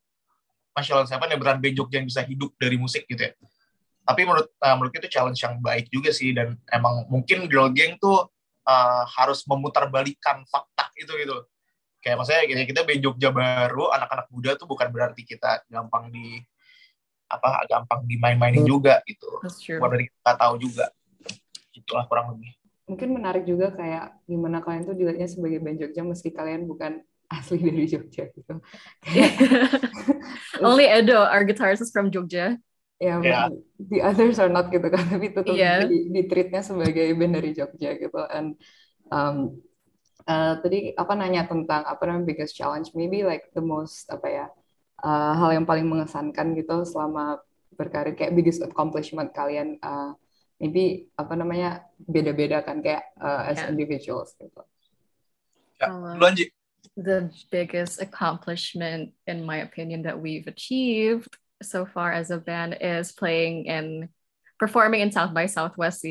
Mas 0.71 0.87
Shalon 0.87 1.07
Seven 1.11 1.27
ya 1.27 1.37
beran 1.37 1.59
Jogja 1.75 1.99
yang 1.99 2.07
bisa 2.07 2.23
hidup 2.23 2.55
dari 2.55 2.79
musik 2.79 3.03
gitu 3.11 3.19
ya. 3.19 3.35
Tapi 4.07 4.23
menurut 4.23 4.49
uh, 4.63 4.75
menurut 4.79 4.95
itu 4.95 5.11
challenge 5.11 5.43
yang 5.43 5.59
baik 5.59 5.91
juga 5.91 6.11
sih 6.15 6.31
dan 6.31 6.55
emang 6.71 7.07
mungkin 7.11 7.51
girl 7.51 7.71
gang 7.75 7.99
tuh 7.99 8.31
uh, 8.67 9.05
harus 9.19 9.43
memutarbalikkan 9.47 10.47
fakta 10.47 10.91
itu 10.97 11.11
gitu 11.19 11.47
kayak 12.01 12.17
maksudnya 12.17 12.49
kita 12.49 12.63
kita 12.65 12.81
band 12.89 13.01
Jogja 13.05 13.29
baru 13.29 13.93
anak-anak 13.93 14.27
muda 14.33 14.57
tuh 14.57 14.65
bukan 14.65 14.89
berarti 14.89 15.21
kita 15.21 15.69
gampang 15.69 16.09
di 16.09 16.41
apa 17.29 17.63
gampang 17.69 18.09
dimain-mainin 18.09 18.65
juga 18.65 19.05
gitu. 19.05 19.29
Buat 19.79 19.91
dari 19.95 20.09
kita 20.09 20.33
tahu 20.35 20.55
juga. 20.59 20.89
Itulah 21.77 22.09
kurang 22.09 22.35
lebih. 22.35 22.57
Mungkin 22.89 23.09
menarik 23.15 23.45
juga 23.47 23.71
kayak 23.71 24.27
gimana 24.27 24.65
kalian 24.65 24.83
tuh 24.89 24.97
dilihatnya 24.97 25.29
sebagai 25.29 25.61
band 25.61 25.79
Jogja 25.79 26.03
meski 26.03 26.33
kalian 26.33 26.67
bukan 26.67 27.05
asli 27.31 27.63
dari 27.63 27.87
Jogja 27.87 28.27
gitu. 28.35 28.59
Only 30.67 30.91
Edo, 30.91 31.23
our 31.23 31.47
guitarist 31.47 31.87
is 31.87 31.95
from 31.95 32.11
Jogja. 32.11 32.59
Ya, 33.01 33.17
yeah, 33.17 33.49
yeah. 33.49 33.49
the 33.81 34.05
others 34.05 34.37
are 34.37 34.53
not 34.53 34.69
gitu 34.69 34.85
kan, 34.93 35.09
tapi 35.15 35.33
tetap 35.33 35.57
yeah. 35.57 35.89
di, 35.89 36.13
di 36.13 36.29
treatnya 36.29 36.61
sebagai 36.61 37.17
band 37.17 37.33
dari 37.39 37.57
Jogja 37.57 37.97
gitu. 37.97 38.21
And 38.29 38.61
um, 39.09 39.63
uh, 40.29 40.61
tadi 40.61 40.93
apa 40.99 41.17
nanya 41.17 41.49
tentang 41.49 41.87
apa 41.87 42.03
namanya 42.05 42.29
biggest 42.29 42.53
challenge, 42.59 42.93
maybe 42.93 43.25
like 43.25 43.49
the 43.57 43.65
most 43.65 44.11
apa 44.13 44.29
ya 44.29 44.47
uh, 45.01 45.33
hal 45.33 45.57
yang 45.57 45.65
paling 45.65 45.89
mengesankan 45.89 46.53
gitu 46.53 46.85
selama 46.85 47.41
berkarir 47.73 48.13
kayak 48.13 48.37
biggest 48.37 48.61
accomplishment 48.61 49.33
kalian, 49.33 49.81
uh, 49.81 50.13
maybe 50.61 51.09
apa 51.17 51.33
namanya 51.41 51.89
beda-beda 51.97 52.61
kan 52.61 52.85
kayak 52.85 53.09
uh, 53.17 53.49
as 53.49 53.65
yeah. 53.65 53.73
individuals 53.73 54.37
gitu. 54.37 54.61
Ya, 55.81 55.89
lu 55.89 56.25
Anji 56.29 56.53
the 57.03 57.31
biggest 57.51 58.01
accomplishment, 58.01 59.13
in 59.27 59.45
my 59.45 59.59
opinion, 59.59 60.03
that 60.03 60.21
we've 60.21 60.47
achieved 60.47 61.29
so 61.63 61.87
far 61.87 62.13
as 62.13 62.31
a 62.31 62.39
band 62.39 62.79
is 62.81 63.13
playing 63.13 63.67
in 63.67 64.09
performing 64.59 65.01
in 65.01 65.11
South 65.11 65.33
by 65.33 65.47
Southwest, 65.47 66.05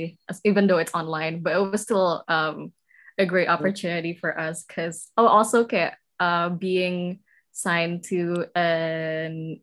even 0.43 0.67
though 0.67 0.77
it's 0.77 0.93
online, 0.93 1.41
but 1.41 1.55
it 1.55 1.72
was 1.72 1.81
still 1.81 2.24
um, 2.27 2.74
a 3.17 3.25
great 3.25 3.48
opportunity 3.48 4.13
for 4.13 4.38
us 4.39 4.63
because 4.63 5.10
oh, 5.17 5.27
also 5.27 5.62
okay, 5.62 5.91
uh, 6.19 6.50
being 6.50 7.19
signed 7.51 8.03
to 8.05 8.46
an 8.55 9.62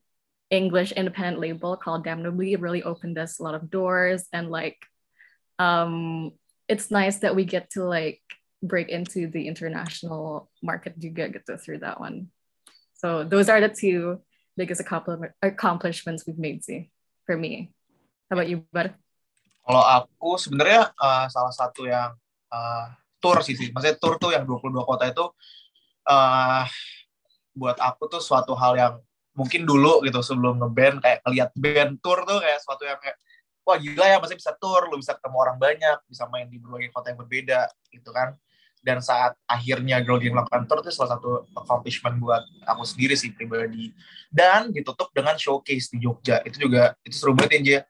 English 0.51 0.93
independent 0.93 1.41
label 1.41 1.77
called 1.77 2.05
Damnably 2.05 2.61
really 2.61 2.83
opened 2.83 3.19
us 3.19 3.39
a 3.39 3.43
lot 3.43 3.55
of 3.55 3.71
doors 3.71 4.27
and 4.33 4.51
like 4.51 4.79
um, 5.59 6.33
it's 6.69 6.91
nice 6.91 7.19
that 7.19 7.35
we 7.35 7.45
get 7.45 7.71
to 7.71 7.85
like 7.85 8.21
break 8.67 8.91
into 8.91 9.31
the 9.31 9.47
international 9.47 10.51
market 10.61 10.99
juga 10.99 11.31
gitu 11.31 11.57
through 11.59 11.81
that 11.81 11.99
one. 11.99 12.31
So 12.99 13.23
those 13.25 13.49
are 13.49 13.61
the 13.61 13.73
two 13.73 14.21
biggest 14.57 14.83
accomplishments 15.43 16.25
we've 16.25 16.41
made 16.41 16.65
sih 16.65 16.89
for 17.29 17.37
me. 17.37 17.71
How 18.29 18.41
about 18.41 18.49
you, 18.51 18.65
Bar? 18.73 18.97
Kalau 19.67 19.83
aku 19.83 20.39
sebenarnya 20.39 20.91
uh, 20.97 21.27
salah 21.29 21.55
satu 21.55 21.87
yang 21.87 22.15
uh, 22.51 22.87
tour 23.19 23.43
sih 23.45 23.59
sih. 23.59 23.71
Maksudnya 23.75 23.99
tour 23.99 24.17
tuh 24.17 24.33
yang 24.33 24.47
22 24.47 24.73
kota 24.87 25.05
itu 25.11 25.25
uh, 26.09 26.65
buat 27.53 27.77
aku 27.79 28.07
tuh 28.07 28.23
suatu 28.23 28.55
hal 28.55 28.75
yang 28.79 28.95
mungkin 29.37 29.69
dulu 29.69 30.01
gitu 30.07 30.25
sebelum 30.25 30.57
ngeband 30.63 31.05
kayak 31.05 31.21
ngeliat 31.29 31.51
band 31.53 31.93
tour 32.01 32.25
tuh 32.25 32.41
kayak 32.41 32.59
suatu 32.65 32.89
yang 32.89 32.97
kayak 32.97 33.21
wah 33.67 33.77
gila 33.77 34.07
ya 34.07 34.17
masih 34.23 34.39
bisa 34.39 34.55
tour, 34.57 34.87
lu 34.89 34.97
bisa 35.03 35.13
ketemu 35.19 35.37
orang 35.37 35.59
banyak, 35.59 35.99
bisa 36.07 36.25
main 36.31 36.47
di 36.47 36.57
berbagai 36.57 36.95
kota 36.95 37.11
yang 37.13 37.19
berbeda 37.21 37.67
gitu 37.91 38.15
kan 38.15 38.39
dan 38.87 39.03
saat 39.03 39.35
akhirnya 39.51 39.99
Girl 39.99 40.23
Gang 40.23 40.39
melakukan 40.39 40.71
tour 40.71 40.79
itu 40.79 40.95
salah 40.95 41.19
satu 41.19 41.43
accomplishment 41.59 42.23
buat 42.23 42.47
aku 42.63 42.87
sendiri 42.87 43.19
sih 43.19 43.35
pribadi. 43.35 43.91
Dan 44.31 44.71
ditutup 44.71 45.11
dengan 45.11 45.35
showcase 45.35 45.91
di 45.91 46.07
Jogja. 46.07 46.39
Itu 46.47 46.71
juga 46.71 46.95
itu 47.03 47.19
seru 47.19 47.35
banget 47.35 47.67
ya 47.67 47.81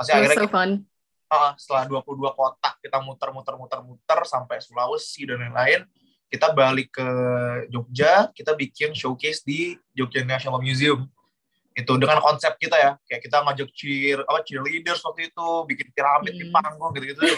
masih 0.00 0.12
akhirnya 0.16 0.48
so 0.48 0.48
fun. 0.48 0.70
Uh, 1.26 1.52
setelah 1.58 1.84
22 1.90 2.38
kota 2.38 2.70
kita 2.78 3.02
muter-muter-muter-muter 3.02 4.20
sampai 4.30 4.62
Sulawesi 4.62 5.26
dan 5.26 5.42
lain-lain 5.42 5.82
kita 6.30 6.54
balik 6.54 6.94
ke 6.94 7.08
Jogja 7.68 8.30
kita 8.32 8.56
bikin 8.56 8.96
showcase 8.96 9.44
di 9.44 9.76
Jogja 9.92 10.24
National 10.24 10.64
Museum. 10.64 11.04
Itu 11.76 12.00
dengan 12.00 12.24
konsep 12.24 12.56
kita 12.56 12.80
ya. 12.80 12.96
Kayak 13.04 13.20
kita 13.28 13.36
ngajak 13.44 13.68
cheer 13.76 14.18
apa 14.24 14.40
cheerleaders 14.40 15.04
waktu 15.04 15.28
itu 15.28 15.46
bikin 15.68 15.92
piramid 15.92 16.32
hmm. 16.32 16.40
di 16.40 16.44
panggung 16.48 16.92
gitu-gitu 16.96 17.20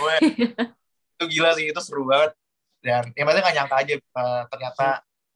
itu 1.19 1.25
gila 1.35 1.51
sih 1.59 1.67
itu 1.67 1.81
seru 1.83 2.07
banget 2.07 2.31
dan 2.83 3.11
yang 3.19 3.27
maksudnya 3.27 3.45
nggak 3.51 3.57
nyangka 3.59 3.77
aja 3.83 3.95
uh, 4.19 4.43
ternyata 4.51 4.87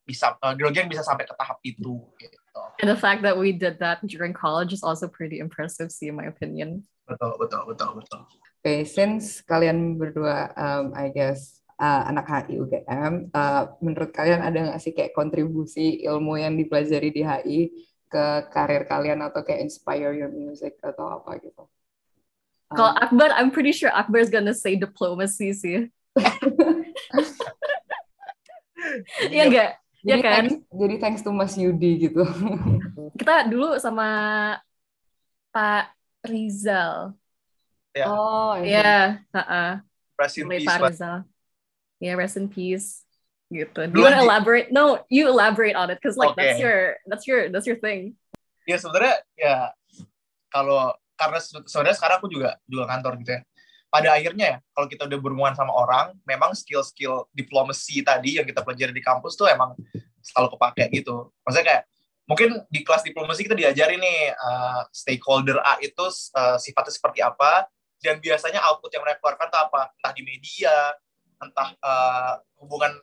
bisa 0.03 0.35
uh, 0.43 0.55
girl 0.59 0.75
gang 0.75 0.91
bisa 0.91 1.07
sampai 1.07 1.27
ke 1.27 1.35
tahap 1.39 1.59
itu 1.63 2.03
gitu. 2.19 2.37
And 2.83 2.91
the 2.91 2.99
fact 2.99 3.23
that 3.23 3.39
we 3.39 3.55
did 3.55 3.79
that 3.81 4.03
during 4.05 4.35
college 4.35 4.75
is 4.75 4.83
also 4.85 5.07
pretty 5.09 5.39
impressive 5.39 5.89
sih 5.95 6.11
in 6.11 6.19
my 6.19 6.27
opinion. 6.29 6.85
Betul 7.07 7.39
betul 7.39 7.63
betul 7.71 7.91
betul. 8.03 8.21
Oke, 8.23 8.63
okay, 8.63 8.81
since 8.87 9.43
kalian 9.43 9.99
berdua 9.99 10.55
um, 10.55 10.95
I 10.95 11.11
guess 11.11 11.63
uh, 11.83 12.07
anak 12.07 12.27
HI 12.31 12.63
UGM, 12.63 13.35
uh, 13.35 13.75
menurut 13.83 14.15
kalian 14.15 14.43
ada 14.43 14.71
nggak 14.71 14.81
sih 14.83 14.95
kayak 14.95 15.15
kontribusi 15.15 16.03
ilmu 16.07 16.39
yang 16.39 16.55
dipelajari 16.55 17.11
di 17.11 17.23
HI 17.27 17.61
ke 18.13 18.25
karir 18.53 18.85
kalian 18.85 19.25
atau 19.25 19.41
kayak 19.41 19.65
inspire 19.65 20.13
your 20.13 20.31
music 20.31 20.77
atau 20.85 21.23
apa 21.23 21.41
gitu? 21.41 21.65
Kalau 22.73 22.93
um, 22.93 23.01
Akbar, 23.01 23.33
I'm 23.35 23.51
pretty 23.51 23.73
sure 23.73 23.89
Akbar 23.91 24.21
is 24.21 24.31
gonna 24.31 24.55
say 24.55 24.77
diplomacy 24.77 25.57
sih. 25.57 25.89
Iya 29.31 29.43
enggak? 29.49 29.71
Ya 30.03 30.17
kan? 30.19 30.51
Thanks, 30.51 30.55
jadi 30.75 30.95
thanks 30.99 31.23
to 31.23 31.31
Mas 31.31 31.55
Yudi 31.55 32.11
gitu. 32.11 32.27
Kita 33.19 33.47
dulu 33.47 33.79
sama 33.79 34.09
Pak 35.55 35.95
Rizal. 36.27 37.15
Yeah. 37.95 38.11
Oh, 38.11 38.59
iya. 38.59 38.83
Yeah. 38.83 39.07
Uh-uh. 39.31 39.73
Rest 40.19 40.43
in 40.43 40.51
peace. 40.51 40.67
Pak 40.67 40.81
Rizal. 40.83 41.23
Yeah, 42.03 42.19
rest 42.19 42.35
in 42.35 42.51
peace. 42.51 43.07
Gitu. 43.53 43.81
Do 43.93 43.95
you 43.95 44.03
want 44.03 44.19
to 44.19 44.27
elaborate? 44.27 44.75
No, 44.75 45.07
you 45.07 45.31
elaborate 45.31 45.79
on 45.79 45.93
it 45.93 46.03
because 46.03 46.19
like 46.19 46.35
okay. 46.35 46.41
that's 46.41 46.59
your 46.59 46.79
that's 47.07 47.25
your 47.29 47.41
that's 47.53 47.69
your 47.69 47.79
thing. 47.79 48.17
Ya 48.65 48.81
sebenarnya 48.81 49.21
ya 49.37 49.77
kalau 50.49 50.97
karena 51.21 51.39
sebenarnya 51.39 51.95
sekarang 51.95 52.17
aku 52.19 52.33
juga 52.33 52.57
juga 52.65 52.89
kantor 52.89 53.21
gitu 53.21 53.31
ya 53.37 53.41
pada 53.93 54.17
akhirnya 54.17 54.57
ya 54.57 54.59
kalau 54.73 54.89
kita 54.89 55.05
udah 55.05 55.19
berhubungan 55.21 55.53
sama 55.53 55.69
orang 55.77 56.17
memang 56.25 56.57
skill-skill 56.57 57.29
diplomasi 57.37 58.01
tadi 58.01 58.41
yang 58.41 58.49
kita 58.49 58.65
pelajari 58.65 58.97
di 58.97 59.05
kampus 59.05 59.37
tuh 59.37 59.53
emang 59.53 59.77
selalu 60.25 60.57
kepake 60.57 60.89
gitu. 60.97 61.29
Maksudnya 61.45 61.67
kayak 61.69 61.83
mungkin 62.25 62.65
di 62.73 62.81
kelas 62.81 63.05
diplomasi 63.05 63.45
kita 63.45 63.53
diajari 63.53 64.01
nih 64.01 64.33
uh, 64.33 64.89
stakeholder 64.89 65.61
A 65.61 65.77
itu 65.85 66.09
uh, 66.33 66.57
sifatnya 66.57 66.95
seperti 66.95 67.21
apa 67.21 67.69
dan 68.01 68.17
biasanya 68.17 68.65
output 68.65 68.89
yang 68.97 69.05
mereka 69.05 69.21
keluarkan 69.21 69.53
itu 69.53 69.59
apa? 69.61 69.81
Entah 69.93 70.13
di 70.17 70.23
media 70.25 70.75
entah 71.43 71.69
uh, 71.85 72.35
hubungan 72.65 72.97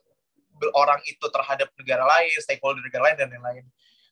orang 0.74 1.00
itu 1.06 1.24
terhadap 1.30 1.70
negara 1.78 2.04
lain 2.18 2.34
stakeholder 2.42 2.82
negara 2.82 3.14
lain 3.14 3.18
dan 3.22 3.30
lain-lain. 3.30 3.64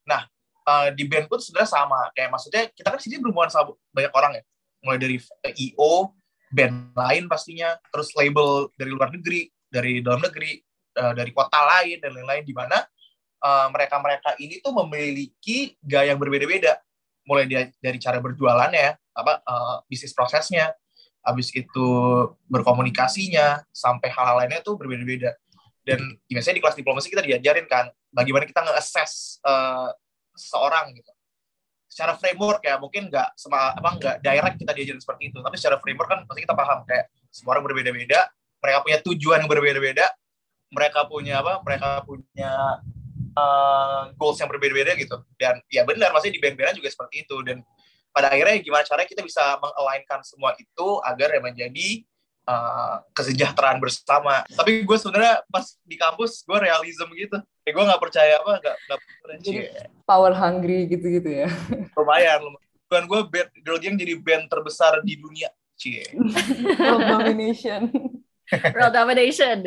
Nah 0.05 0.29
uh, 0.69 0.93
di 0.93 1.10
band 1.10 1.25
pun 1.25 1.41
sebenarnya 1.41 1.74
sama. 1.74 2.13
Kayak 2.13 2.29
maksudnya 2.38 2.63
kita 2.69 2.93
kan 2.93 3.00
sini 3.01 3.17
berhubungan 3.17 3.50
sama 3.50 3.74
banyak 3.89 4.13
orang 4.13 4.31
ya. 4.38 4.43
Mulai 4.86 5.00
dari 5.01 5.17
IO 5.57 6.13
band 6.48 6.96
lain 6.96 7.27
pastinya, 7.27 7.75
terus 7.92 8.12
label 8.16 8.72
dari 8.80 8.92
luar 8.92 9.12
negeri, 9.12 9.51
dari 9.68 10.00
dalam 10.00 10.24
negeri, 10.24 10.60
uh, 10.96 11.13
dari 11.13 11.32
kota 11.36 11.60
lain 11.60 12.00
dan 12.00 12.16
lain-lain 12.16 12.44
di 12.48 12.56
mana 12.56 12.80
uh, 13.44 13.68
mereka-mereka 13.72 14.39
ini 14.39 14.63
tuh 14.63 14.72
memiliki 14.86 15.75
gaya 15.84 16.16
yang 16.16 16.20
berbeda-beda, 16.20 16.80
mulai 17.27 17.46
dari, 17.50 17.98
cara 18.00 18.24
berjualannya, 18.24 18.96
apa 19.18 19.44
uh, 19.44 19.77
bisnis 19.92 20.16
prosesnya, 20.16 20.72
habis 21.25 21.51
itu 21.51 21.88
berkomunikasinya, 22.48 23.68
sampai 23.75 24.08
hal-hal 24.08 24.39
lainnya 24.39 24.63
tuh 24.63 24.80
berbeda-beda. 24.80 25.36
Dan 25.84 26.00
biasanya 26.27 26.60
di 26.60 26.63
kelas 26.63 26.77
diplomasi 26.80 27.08
kita 27.12 27.24
diajarin 27.24 27.68
kan, 27.68 27.92
bagaimana 28.12 28.48
kita 28.48 28.63
nge-assess 28.63 29.44
uh, 29.44 29.92
seseorang 30.36 30.96
gitu 30.96 31.16
secara 31.88 32.13
framework 32.20 32.62
ya 32.62 32.75
mungkin 32.77 33.08
nggak 33.08 33.39
sama 33.39 33.74
apa 33.74 33.89
nggak 33.96 34.15
direct 34.22 34.56
kita 34.60 34.72
diajarin 34.75 35.01
seperti 35.01 35.24
itu. 35.32 35.39
Tapi 35.39 35.56
secara 35.56 35.79
framework 35.79 36.10
kan 36.12 36.20
pasti 36.27 36.44
kita 36.44 36.56
paham 36.56 36.84
kayak 36.84 37.08
semua 37.32 37.58
orang 37.58 37.65
berbeda-beda 37.72 38.27
mereka 38.62 38.77
punya 38.84 38.98
tujuan 39.03 39.38
yang 39.44 39.50
berbeda-beda 39.50 40.06
mereka 40.67 41.08
punya 41.08 41.39
apa 41.39 41.63
mereka 41.63 42.03
punya 42.03 42.51
uh, 43.38 44.11
goals 44.20 44.38
yang 44.38 44.50
berbeda-beda 44.51 44.94
gitu. 45.00 45.16
Dan 45.40 45.64
ya 45.72 45.88
benar 45.88 46.11
masih 46.11 46.29
di 46.29 46.40
band-bandan 46.44 46.75
juga 46.75 46.92
seperti 46.92 47.24
itu. 47.24 47.38
Dan 47.48 47.64
pada 48.11 48.33
akhirnya 48.33 48.59
gimana 48.59 48.83
caranya 48.83 49.09
kita 49.09 49.24
bisa 49.24 49.61
mengalignkan 49.61 50.20
semua 50.25 50.57
itu 50.59 50.88
agar 51.05 51.31
ya 51.38 51.42
menjadi 51.42 51.88
uh, 52.48 53.03
kesejahteraan 53.12 53.77
bersama. 53.83 54.48
Tapi 54.48 54.88
gue 54.88 54.98
sebenarnya 54.98 55.44
pas 55.51 55.75
di 55.83 56.00
kampus 56.00 56.48
gue 56.48 56.57
realism 56.57 57.12
gitu. 57.14 57.38
Kayak 57.68 57.74
gue 57.75 57.83
nggak 57.92 58.01
percaya 58.01 58.33
apa 58.40 58.53
nggak 58.64 58.77
nggak 58.88 59.00
power 60.07 60.31
hungry 60.31 60.88
gitu-gitu 60.88 61.46
ya. 61.46 61.48
Lumayan, 61.94 62.40
lumayan. 62.48 62.66
Bukan 62.88 63.03
gue 63.03 63.20
band 63.27 63.50
girl 63.68 63.79
gang 63.83 64.00
jadi 64.00 64.16
band 64.16 64.48
terbesar 64.48 65.03
di 65.03 65.20
dunia. 65.20 65.51
Cie. 65.77 66.10
World 66.81 67.05
domination. 67.05 67.81
World 68.50 68.96
domination. 68.98 69.57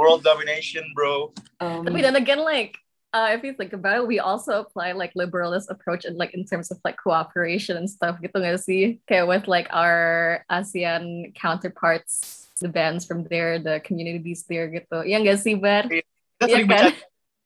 World 0.00 0.22
domination, 0.24 0.84
bro. 0.96 1.36
Um, 1.60 1.84
Tapi 1.84 2.00
then 2.00 2.16
again, 2.16 2.40
like 2.40 2.80
uh, 3.12 3.28
if 3.32 3.42
you 3.42 3.52
think 3.54 3.72
about 3.72 3.96
it, 3.98 4.06
we 4.06 4.18
also 4.18 4.60
apply 4.60 4.92
like 4.92 5.14
liberalist 5.14 5.70
approach 5.70 6.04
in 6.04 6.16
like 6.16 6.34
in 6.34 6.44
terms 6.44 6.70
of 6.70 6.78
like 6.84 6.96
cooperation 6.96 7.76
and 7.76 7.90
stuff 7.90 8.18
gitu 8.22 8.38
gak 8.38 8.60
sih? 8.62 9.02
Kayak 9.10 9.26
with 9.26 9.46
like 9.48 9.66
our 9.74 10.44
ASEAN 10.50 11.34
counterparts, 11.34 12.46
the 12.60 12.70
bands 12.70 13.04
from 13.04 13.26
there, 13.26 13.58
the 13.58 13.82
communities 13.82 14.46
there 14.46 14.70
gitu. 14.70 15.02
Ya 15.02 15.18
gak 15.18 15.42
sih, 15.42 15.58
Bar? 15.58 15.90
Iya, 15.90 16.06
kita 16.38 16.44
sering 16.46 16.68
kan? 16.70 16.94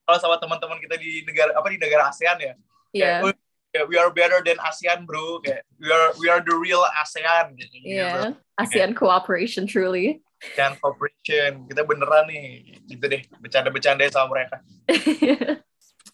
kalau 0.05 0.19
sama 0.21 0.37
teman-teman 0.37 0.77
kita 0.85 1.01
di 1.01 1.25
negara 1.25 1.57
apa 1.57 1.67
di 1.73 1.81
negara 1.81 2.13
ASEAN 2.13 2.37
ya. 2.37 2.55
Iya. 2.93 3.25
Yeah. 3.25 3.33
Yeah, 3.75 3.91
we 3.91 3.99
are 3.99 4.07
better 4.07 4.39
than 4.39 4.55
ASEAN, 4.63 5.03
bro. 5.03 5.43
Kayak, 5.43 5.67
we 5.83 5.91
are 5.91 6.15
we 6.23 6.31
are 6.31 6.39
the 6.39 6.55
real 6.55 6.87
ASEAN. 6.95 7.59
Gitu, 7.59 7.83
yeah, 7.83 8.39
ASEAN 8.55 8.95
cooperation 8.95 9.67
truly. 9.67 10.23
ASEAN 10.53 10.77
cooperation, 10.79 11.65
kita 11.65 11.83
beneran 11.89 12.29
nih, 12.29 12.77
gitu 12.85 13.05
deh, 13.09 13.23
bercanda-bercanda 13.41 14.05
sama 14.13 14.37
mereka. 14.37 14.61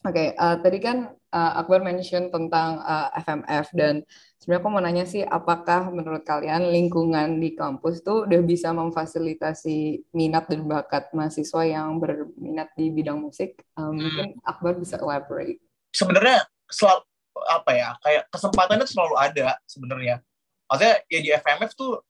Oke, 0.01 0.17
okay, 0.17 0.29
uh, 0.33 0.57
tadi 0.65 0.81
kan 0.81 1.13
uh, 1.13 1.61
Akbar 1.61 1.85
mention 1.85 2.33
tentang 2.33 2.81
uh, 2.81 3.13
FMF 3.21 3.69
dan 3.77 4.01
sebenarnya 4.41 4.61
aku 4.65 4.69
mau 4.73 4.81
nanya 4.81 5.05
sih, 5.05 5.21
apakah 5.21 5.93
menurut 5.93 6.25
kalian 6.25 6.73
lingkungan 6.73 7.37
di 7.37 7.53
kampus 7.53 8.01
tuh 8.01 8.25
udah 8.25 8.41
bisa 8.41 8.73
memfasilitasi 8.73 10.09
minat 10.17 10.49
dan 10.49 10.65
bakat 10.65 11.13
mahasiswa 11.13 11.69
yang 11.69 12.01
berminat 12.01 12.73
di 12.81 12.89
bidang 12.89 13.21
musik? 13.21 13.61
Um, 13.77 13.93
hmm. 13.93 13.99
Mungkin 14.01 14.29
Akbar 14.41 14.81
bisa 14.81 14.97
elaborate. 14.97 15.61
Sebenarnya 15.93 16.49
selalu 16.73 17.05
apa 17.45 17.71
ya, 17.77 17.89
kayak 18.01 18.23
kesempatannya 18.33 18.87
selalu 18.89 19.15
ada 19.21 19.61
sebenarnya. 19.69 20.25
Maksudnya 20.65 20.95
ya 21.13 21.19
di 21.21 21.31
FMF 21.35 21.77
tuh 21.77 22.01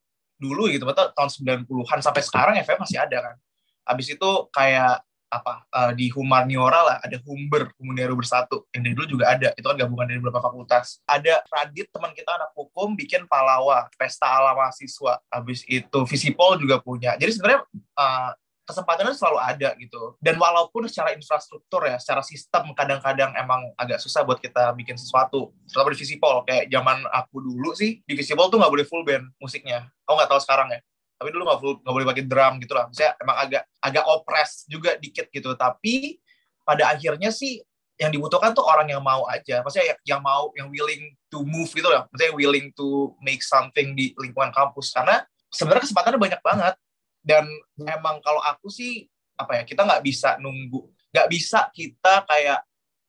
dulu 0.40 0.72
gitu, 0.72 0.88
betul 0.88 1.12
tahun 1.12 1.31
90-an 1.68 2.00
sampai 2.00 2.22
sekarang 2.24 2.55
FMF 2.64 2.81
masih 2.88 2.98
ada 2.98 3.18
kan. 3.20 3.37
Habis 3.85 4.16
itu 4.16 4.31
kayak 4.50 5.05
apa 5.31 5.62
uh, 5.70 5.92
di 5.94 6.11
humaniora 6.11 6.83
lah 6.83 6.96
ada 7.07 7.14
Humber 7.22 7.70
Humaniora 7.79 8.18
Bersatu. 8.18 8.66
Yang 8.74 8.83
dari 8.83 8.94
dulu 8.98 9.07
juga 9.07 9.24
ada 9.31 9.48
itu 9.55 9.62
kan 9.62 9.76
gabungan 9.79 10.07
dari 10.11 10.18
beberapa 10.18 10.42
fakultas. 10.42 10.98
Ada 11.07 11.46
Radit 11.46 11.87
teman 11.94 12.11
kita 12.11 12.35
anak 12.35 12.50
hukum 12.59 12.98
bikin 12.98 13.31
Palawa 13.31 13.87
pesta 13.94 14.26
ala 14.26 14.59
mahasiswa. 14.59 15.22
Habis 15.31 15.62
itu 15.70 15.98
Visipol 16.11 16.59
juga 16.59 16.83
punya. 16.83 17.14
Jadi 17.14 17.31
sebenarnya 17.38 17.62
uh, 17.94 18.31
kesempatannya 18.64 19.14
selalu 19.16 19.38
ada 19.40 19.68
gitu. 19.77 20.14
Dan 20.23 20.38
walaupun 20.38 20.87
secara 20.87 21.12
infrastruktur 21.12 21.87
ya 21.87 21.99
secara 21.99 22.23
sistem 22.23 22.70
kadang-kadang 22.73 23.35
emang 23.35 23.75
agak 23.75 23.99
susah 23.99 24.23
buat 24.23 24.38
kita 24.38 24.70
bikin 24.79 24.94
sesuatu. 24.94 25.51
Terutama 25.66 25.90
di 25.92 25.99
Visipol 25.99 26.37
kayak 26.46 26.70
zaman 26.70 27.03
aku 27.11 27.37
dulu 27.42 27.75
sih 27.75 28.01
di 28.07 28.14
Visipol 28.14 28.49
tuh 28.49 28.62
nggak 28.62 28.73
boleh 28.73 28.87
full 28.87 29.03
band 29.03 29.27
musiknya. 29.42 29.90
Aku 30.07 30.14
nggak 30.14 30.31
tahu 30.31 30.40
sekarang 30.42 30.68
ya. 30.70 30.81
Tapi 31.20 31.29
dulu 31.35 31.42
nggak 31.44 31.59
nggak 31.85 31.94
boleh 31.94 32.07
pakai 32.09 32.25
drum 32.25 32.55
gitu 32.62 32.73
lah. 32.73 32.87
Saya 32.94 33.12
emang 33.20 33.37
agak 33.37 33.62
agak 33.83 34.05
opres 34.07 34.64
juga 34.70 34.96
dikit 34.96 35.29
gitu. 35.29 35.53
Tapi 35.59 36.16
pada 36.62 36.94
akhirnya 36.94 37.35
sih 37.35 37.61
yang 38.01 38.09
dibutuhkan 38.09 38.57
tuh 38.57 38.64
orang 38.64 38.88
yang 38.88 39.05
mau 39.05 39.29
aja. 39.29 39.61
Maksudnya 39.61 39.92
yang, 39.92 40.01
yang 40.16 40.20
mau 40.25 40.49
yang 40.57 40.73
willing 40.73 41.12
to 41.29 41.44
move 41.44 41.68
gitu 41.68 41.85
lah. 41.85 42.09
Maksudnya 42.09 42.33
willing 42.33 42.73
to 42.73 43.12
make 43.20 43.44
something 43.44 43.92
di 43.92 44.16
lingkungan 44.16 44.49
kampus. 44.57 44.96
Karena 44.96 45.20
sebenarnya 45.53 45.85
kesempatannya 45.85 46.16
banyak 46.16 46.40
banget 46.40 46.75
dan 47.20 47.44
hmm. 47.46 47.87
emang 47.87 48.18
kalau 48.24 48.40
aku 48.40 48.72
sih 48.72 49.06
apa 49.37 49.61
ya 49.61 49.62
kita 49.64 49.85
nggak 49.85 50.02
bisa 50.04 50.37
nunggu 50.40 50.85
nggak 51.11 51.28
bisa 51.33 51.68
kita 51.72 52.24
kayak 52.28 52.61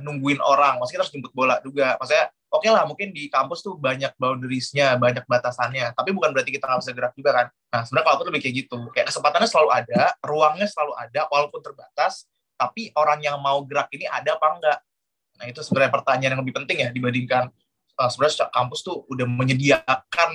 nungguin 0.02 0.40
orang 0.42 0.80
maksudnya 0.80 1.02
kita 1.02 1.04
harus 1.06 1.14
jemput 1.14 1.34
bola 1.36 1.60
juga 1.62 2.00
maksudnya 2.00 2.32
oke 2.52 2.68
okay 2.68 2.70
lah 2.70 2.84
mungkin 2.84 3.16
di 3.16 3.32
kampus 3.32 3.64
tuh 3.64 3.80
banyak 3.80 4.12
boundariesnya, 4.20 5.00
banyak 5.00 5.24
batasannya, 5.24 5.96
tapi 5.96 6.12
bukan 6.12 6.36
berarti 6.36 6.52
kita 6.52 6.68
nggak 6.68 6.84
bisa 6.84 6.92
gerak 6.92 7.14
juga 7.16 7.32
kan. 7.32 7.48
Nah 7.72 7.82
sebenarnya 7.88 8.06
kalau 8.06 8.16
aku 8.20 8.26
lebih 8.28 8.42
kayak 8.44 8.56
gitu, 8.68 8.78
kayak 8.92 9.08
kesempatannya 9.08 9.48
selalu 9.48 9.70
ada, 9.72 10.02
ruangnya 10.30 10.68
selalu 10.68 10.94
ada, 11.00 11.22
walaupun 11.32 11.64
terbatas, 11.64 12.28
tapi 12.60 12.92
orang 13.00 13.24
yang 13.24 13.40
mau 13.40 13.64
gerak 13.64 13.88
ini 13.96 14.04
ada 14.06 14.36
apa 14.36 14.48
enggak? 14.60 14.80
Nah 15.40 15.46
itu 15.48 15.64
sebenarnya 15.64 15.92
pertanyaan 15.96 16.32
yang 16.36 16.42
lebih 16.44 16.56
penting 16.62 16.78
ya 16.84 16.90
dibandingkan 16.92 17.44
uh, 17.98 18.10
sebenarnya 18.12 18.52
kampus 18.52 18.80
tuh 18.84 19.08
udah 19.08 19.26
menyediakan 19.26 20.32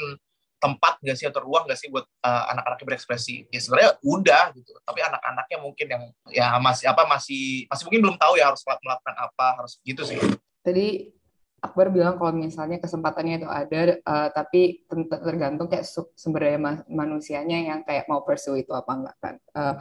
tempat 0.56 0.98
nggak 1.04 1.16
sih 1.16 1.26
atau 1.28 1.44
ruang 1.44 1.68
nggak 1.68 1.78
sih 1.78 1.88
buat 1.92 2.04
uh, 2.04 2.44
anak-anaknya 2.56 2.86
berekspresi? 2.88 3.48
Ya 3.52 3.60
sebenarnya 3.60 3.92
udah 4.02 4.44
gitu 4.56 4.72
tapi 4.82 5.00
anak-anaknya 5.04 5.58
mungkin 5.60 5.86
yang 5.86 6.02
ya 6.32 6.46
masih 6.58 6.86
apa 6.90 7.04
masih 7.04 7.68
masih 7.68 7.82
mungkin 7.88 8.02
belum 8.08 8.16
tahu 8.16 8.34
ya 8.40 8.50
harus 8.50 8.62
melakukan 8.64 9.16
apa 9.16 9.46
harus 9.62 9.72
gitu 9.84 10.02
sih. 10.04 10.18
Tadi 10.64 11.16
Akbar 11.56 11.88
bilang 11.88 12.20
kalau 12.20 12.36
misalnya 12.36 12.76
kesempatannya 12.78 13.42
itu 13.42 13.48
ada, 13.48 13.98
uh, 14.04 14.28
tapi 14.30 14.86
tergantung 15.08 15.66
kayak 15.66 15.88
sumber 16.14 16.46
daya 16.46 16.60
manusianya 16.86 17.58
yang 17.72 17.80
kayak 17.82 18.06
mau 18.06 18.22
pursue 18.22 18.60
itu 18.60 18.70
apa 18.76 18.92
enggak 18.92 19.16
kan. 19.18 19.34
Uh, 19.56 19.74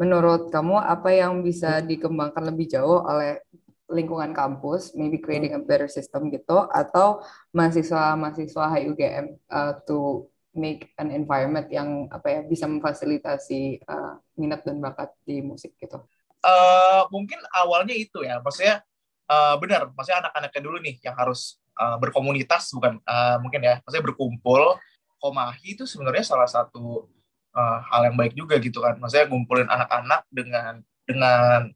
menurut 0.00 0.48
kamu 0.48 0.80
apa 0.80 1.12
yang 1.12 1.44
bisa 1.44 1.84
dikembangkan 1.84 2.48
lebih 2.48 2.72
jauh 2.72 3.04
oleh 3.04 3.44
lingkungan 3.90 4.30
kampus, 4.30 4.94
maybe 4.94 5.18
creating 5.18 5.52
a 5.52 5.60
better 5.60 5.90
system 5.90 6.30
gitu, 6.30 6.70
atau 6.70 7.20
mahasiswa-mahasiswa 7.50 8.64
HUGM 8.70 9.26
uh, 9.50 9.74
to 9.84 10.30
make 10.54 10.90
an 10.98 11.14
environment 11.14 11.66
yang 11.70 12.10
apa 12.10 12.26
ya 12.26 12.40
bisa 12.46 12.66
memfasilitasi 12.66 13.82
uh, 13.86 14.18
minat 14.38 14.62
dan 14.62 14.78
bakat 14.78 15.10
di 15.26 15.42
musik 15.42 15.74
gitu? 15.78 15.98
Uh, 16.40 17.04
mungkin 17.12 17.36
awalnya 17.52 17.92
itu 17.92 18.24
ya, 18.24 18.40
maksudnya 18.40 18.80
uh, 19.28 19.58
benar, 19.58 19.90
maksudnya 19.92 20.26
anak-anaknya 20.26 20.60
dulu 20.62 20.76
nih 20.80 20.96
yang 21.02 21.14
harus 21.18 21.60
uh, 21.76 21.98
berkomunitas 21.98 22.70
bukan 22.72 22.98
uh, 23.04 23.36
mungkin 23.42 23.60
ya, 23.62 23.82
maksudnya 23.84 24.06
berkumpul. 24.06 24.78
Komahi 25.20 25.76
itu 25.76 25.84
sebenarnya 25.84 26.24
salah 26.24 26.48
satu 26.48 27.04
uh, 27.52 27.78
hal 27.92 28.08
yang 28.08 28.16
baik 28.16 28.32
juga 28.32 28.56
gitu 28.56 28.80
kan, 28.80 28.96
maksudnya 28.96 29.28
ngumpulin 29.28 29.68
anak-anak 29.68 30.24
dengan 30.32 30.80
dengan 31.04 31.68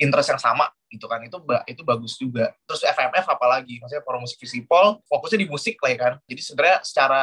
interest 0.00 0.32
yang 0.32 0.40
sama 0.40 0.66
gitu 0.88 1.04
kan 1.04 1.20
itu 1.20 1.36
itu 1.68 1.82
bagus 1.84 2.16
juga 2.16 2.56
terus 2.64 2.80
FMF 2.80 3.28
apalagi 3.28 3.76
maksudnya 3.78 4.00
forum 4.00 4.24
musik 4.24 4.40
festival 4.40 5.04
fokusnya 5.04 5.44
di 5.44 5.48
musik 5.48 5.76
lah 5.84 5.90
ya 5.92 5.98
kan 6.00 6.14
jadi 6.24 6.40
sebenarnya 6.40 6.78
secara 6.80 7.22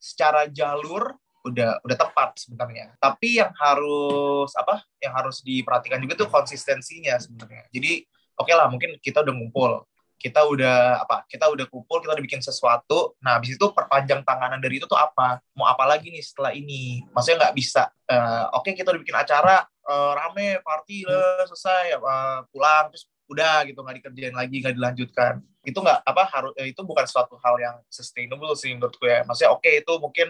secara 0.00 0.40
jalur 0.48 1.16
udah 1.40 1.80
udah 1.80 1.96
tepat 1.96 2.36
sebenarnya. 2.36 2.92
Tapi 3.00 3.40
yang 3.40 3.52
harus 3.56 4.52
apa? 4.52 4.84
Yang 5.00 5.12
harus 5.16 5.36
diperhatikan 5.40 5.96
juga 6.04 6.20
tuh 6.20 6.28
konsistensinya 6.28 7.16
sebenarnya. 7.16 7.64
Jadi 7.72 8.04
oke 8.36 8.48
okay 8.48 8.54
lah 8.56 8.68
mungkin 8.68 8.96
kita 9.00 9.24
udah 9.24 9.34
ngumpul 9.36 9.84
kita 10.20 10.44
udah 10.44 11.00
apa 11.00 11.24
kita 11.24 11.48
udah 11.48 11.64
kumpul 11.64 12.04
kita 12.04 12.12
udah 12.12 12.24
bikin 12.24 12.44
sesuatu 12.44 13.16
nah 13.24 13.40
habis 13.40 13.56
itu 13.56 13.66
perpanjang 13.72 14.20
tanganan 14.20 14.60
dari 14.60 14.76
itu 14.76 14.84
tuh 14.84 15.00
apa 15.00 15.40
mau 15.56 15.64
apa 15.64 15.88
lagi 15.88 16.12
nih 16.12 16.20
setelah 16.20 16.52
ini 16.52 17.00
maksudnya 17.08 17.48
nggak 17.48 17.56
bisa 17.56 17.88
uh, 17.88 18.52
oke 18.52 18.68
okay, 18.68 18.76
kita 18.76 18.92
udah 18.92 19.00
bikin 19.00 19.16
acara 19.16 19.64
uh, 19.90 20.12
rame 20.14 20.62
party 20.62 21.02
lah 21.02 21.42
selesai 21.50 21.98
uh, 21.98 22.46
pulang 22.54 22.94
terus 22.94 23.10
udah 23.26 23.62
gitu 23.66 23.78
nggak 23.82 23.96
dikerjain 24.02 24.34
lagi 24.34 24.56
nggak 24.62 24.74
dilanjutkan. 24.78 25.34
Itu 25.66 25.82
nggak 25.82 26.06
apa 26.06 26.22
harus 26.30 26.52
itu 26.62 26.82
bukan 26.86 27.06
suatu 27.06 27.34
hal 27.42 27.58
yang 27.58 27.76
sustainable 27.90 28.54
sih 28.54 28.70
menurutku 28.70 29.06
ya 29.06 29.26
maksudnya 29.26 29.50
oke 29.50 29.66
okay, 29.66 29.82
itu 29.82 29.92
mungkin 29.98 30.28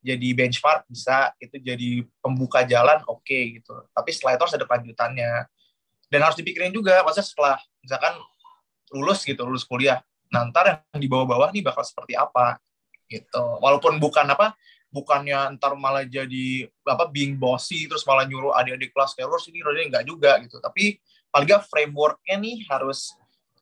jadi 0.00 0.28
benchmark 0.32 0.88
bisa 0.88 1.36
itu 1.36 1.60
jadi 1.60 1.90
pembuka 2.24 2.62
jalan 2.64 3.02
oke 3.10 3.26
okay, 3.26 3.58
gitu. 3.60 3.74
Tapi 3.90 4.10
setelah 4.14 4.38
itu 4.38 4.42
harus 4.46 4.56
ada 4.56 4.66
kelanjutannya. 4.66 5.32
Dan 6.10 6.26
harus 6.26 6.34
dipikirin 6.34 6.74
juga 6.74 7.06
maksudnya 7.06 7.26
setelah 7.26 7.56
misalkan 7.82 8.18
lulus 8.90 9.22
gitu 9.22 9.46
lulus 9.46 9.62
kuliah 9.62 10.02
ntar 10.30 10.66
yang 10.66 10.98
di 10.98 11.06
bawah-bawah 11.10 11.50
nih 11.54 11.62
bakal 11.62 11.86
seperti 11.86 12.18
apa 12.18 12.58
gitu. 13.06 13.42
Walaupun 13.62 13.98
bukan 14.02 14.26
apa 14.26 14.54
bukannya 14.90 15.54
ntar 15.56 15.78
malah 15.78 16.02
jadi 16.02 16.66
apa 16.82 17.06
being 17.08 17.38
bossy 17.38 17.86
terus 17.86 18.02
malah 18.02 18.26
nyuruh 18.26 18.54
adik-adik 18.58 18.90
kelas 18.90 19.14
kayak 19.14 19.30
lulus 19.30 19.46
ini 19.46 19.62
ini 19.62 19.90
enggak 19.90 20.04
juga 20.06 20.36
gitu. 20.42 20.58
Tapi 20.58 20.98
paling 21.30 21.46
nggak 21.46 21.64
frameworknya 21.70 22.36
nih 22.42 22.56
harus 22.66 23.14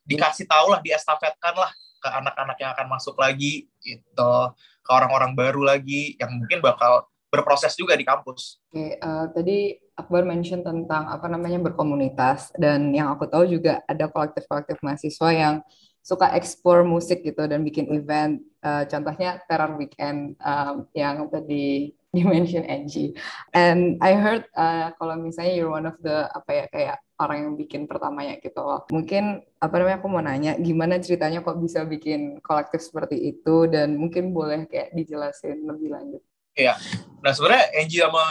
dikasih 0.09 0.49
tahu 0.49 0.73
lah 0.73 0.81
diestafetkan 0.81 1.53
lah 1.53 1.69
ke 2.01 2.09
anak-anak 2.09 2.57
yang 2.57 2.71
akan 2.73 2.87
masuk 2.89 3.15
lagi 3.21 3.69
gitu. 3.85 4.35
Ke 4.81 4.91
orang-orang 4.91 5.37
baru 5.37 5.63
lagi 5.69 6.17
yang 6.17 6.33
mungkin 6.41 6.65
bakal 6.65 7.05
berproses 7.29 7.77
juga 7.77 7.93
di 7.93 8.09
kampus. 8.09 8.57
Oke, 8.73 8.97
uh, 9.05 9.29
tadi 9.37 9.77
Akbar 9.99 10.25
mention 10.25 10.65
tentang 10.65 11.13
apa 11.13 11.29
namanya 11.29 11.61
berkomunitas. 11.61 12.55
Dan 12.57 12.97
yang 12.97 13.13
aku 13.13 13.29
tahu 13.29 13.45
juga 13.45 13.85
ada 13.85 14.09
kolektif-kolektif 14.09 14.81
mahasiswa 14.81 15.29
yang 15.35 15.55
suka 16.03 16.33
explore 16.33 16.83
musik 16.87 17.21
gitu 17.25 17.45
dan 17.45 17.63
bikin 17.63 17.89
event. 17.93 18.41
Uh, 18.59 18.83
contohnya 18.91 19.39
Terror 19.47 19.79
Weekend 19.79 20.35
um, 20.43 20.89
yang 20.97 21.29
tadi 21.31 21.93
di 22.15 22.23
mention 22.25 22.65
Angie. 22.65 23.13
And 23.53 24.01
I 24.01 24.17
heard 24.17 24.49
uh, 24.57 24.97
kalau 24.97 25.21
misalnya 25.21 25.53
you're 25.61 25.69
one 25.73 25.85
of 25.85 26.01
the 26.01 26.25
apa 26.33 26.51
ya 26.51 26.65
kayak 26.73 26.97
orang 27.21 27.39
yang 27.45 27.55
bikin 27.61 27.85
pertamanya 27.85 28.41
gitu. 28.41 28.65
Mungkin 28.89 29.45
apa 29.61 29.75
namanya 29.77 29.99
aku 30.01 30.09
mau 30.09 30.25
nanya 30.25 30.57
gimana 30.57 30.97
ceritanya 31.03 31.45
kok 31.45 31.61
bisa 31.61 31.85
bikin 31.85 32.41
kolektif 32.41 32.81
seperti 32.81 33.37
itu 33.37 33.69
dan 33.69 33.99
mungkin 33.99 34.33
boleh 34.33 34.65
kayak 34.71 34.97
dijelasin 34.97 35.69
lebih 35.69 35.93
lanjut. 35.93 36.23
Iya. 36.59 36.75
Nah 37.23 37.31
sebenarnya 37.31 37.67
Angie 37.77 38.03
sama 38.03 38.25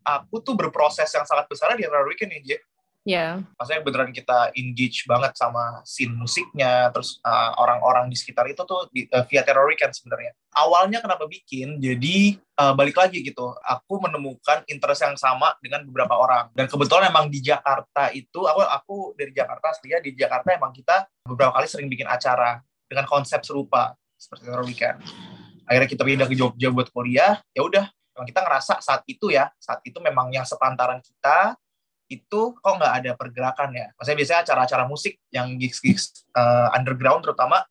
aku 0.00 0.40
tuh 0.40 0.54
berproses 0.56 1.10
yang 1.12 1.26
sangat 1.28 1.50
besar 1.50 1.74
di 1.76 1.84
Error 1.84 2.06
Weekend 2.08 2.32
Angie. 2.32 2.60
Yeah. 3.04 3.44
Maksudnya 3.60 3.84
beneran 3.84 4.12
kita 4.16 4.48
engage 4.56 5.04
banget 5.04 5.36
sama 5.36 5.84
scene 5.84 6.16
musiknya, 6.16 6.88
terus 6.88 7.20
uh, 7.20 7.52
orang-orang 7.60 8.08
di 8.08 8.16
sekitar 8.16 8.48
itu 8.48 8.64
tuh 8.64 8.88
di, 8.88 9.04
uh, 9.12 9.22
via 9.28 9.44
Terror 9.44 9.68
Weekend 9.68 9.92
sebenarnya. 9.92 10.32
Awalnya 10.56 11.04
kenapa 11.04 11.28
bikin? 11.28 11.76
Jadi 11.84 12.40
uh, 12.56 12.72
balik 12.72 12.96
lagi 12.96 13.20
gitu, 13.20 13.52
aku 13.60 14.00
menemukan 14.00 14.64
interest 14.72 15.04
yang 15.04 15.16
sama 15.20 15.52
dengan 15.60 15.84
beberapa 15.84 16.16
orang. 16.16 16.48
Dan 16.56 16.64
kebetulan 16.64 17.12
emang 17.12 17.28
di 17.28 17.44
Jakarta 17.44 18.08
itu, 18.16 18.48
aku 18.48 18.60
aku 18.64 18.96
dari 19.20 19.36
Jakarta 19.36 19.76
aslinya 19.76 20.00
di 20.00 20.16
Jakarta 20.16 20.56
emang 20.56 20.72
kita 20.72 21.04
beberapa 21.28 21.52
kali 21.60 21.68
sering 21.68 21.92
bikin 21.92 22.08
acara 22.08 22.64
dengan 22.88 23.04
konsep 23.04 23.44
serupa 23.44 23.92
seperti 24.16 24.48
Terror 24.48 24.64
Weekend 24.64 24.98
akhirnya 25.68 25.88
kita 25.88 26.02
pindah 26.04 26.26
ke 26.28 26.36
Jogja 26.36 26.68
buat 26.70 26.88
kuliah 26.92 27.40
ya 27.52 27.62
udah 27.64 27.84
memang 28.14 28.26
kita 28.28 28.40
ngerasa 28.44 28.74
saat 28.84 29.02
itu 29.08 29.32
ya 29.32 29.48
saat 29.56 29.80
itu 29.82 29.96
memang 29.98 30.30
yang 30.30 30.44
sepantaran 30.44 31.00
kita 31.00 31.56
itu 32.08 32.40
kok 32.60 32.74
nggak 32.76 32.94
ada 33.02 33.10
pergerakan 33.16 33.72
ya? 33.72 33.86
Maksudnya 33.96 34.18
biasanya 34.20 34.40
acara-acara 34.44 34.84
musik 34.84 35.16
yang 35.32 35.56
gigs-gigs 35.56 36.28
uh, 36.36 36.68
underground 36.76 37.24
terutama 37.24 37.64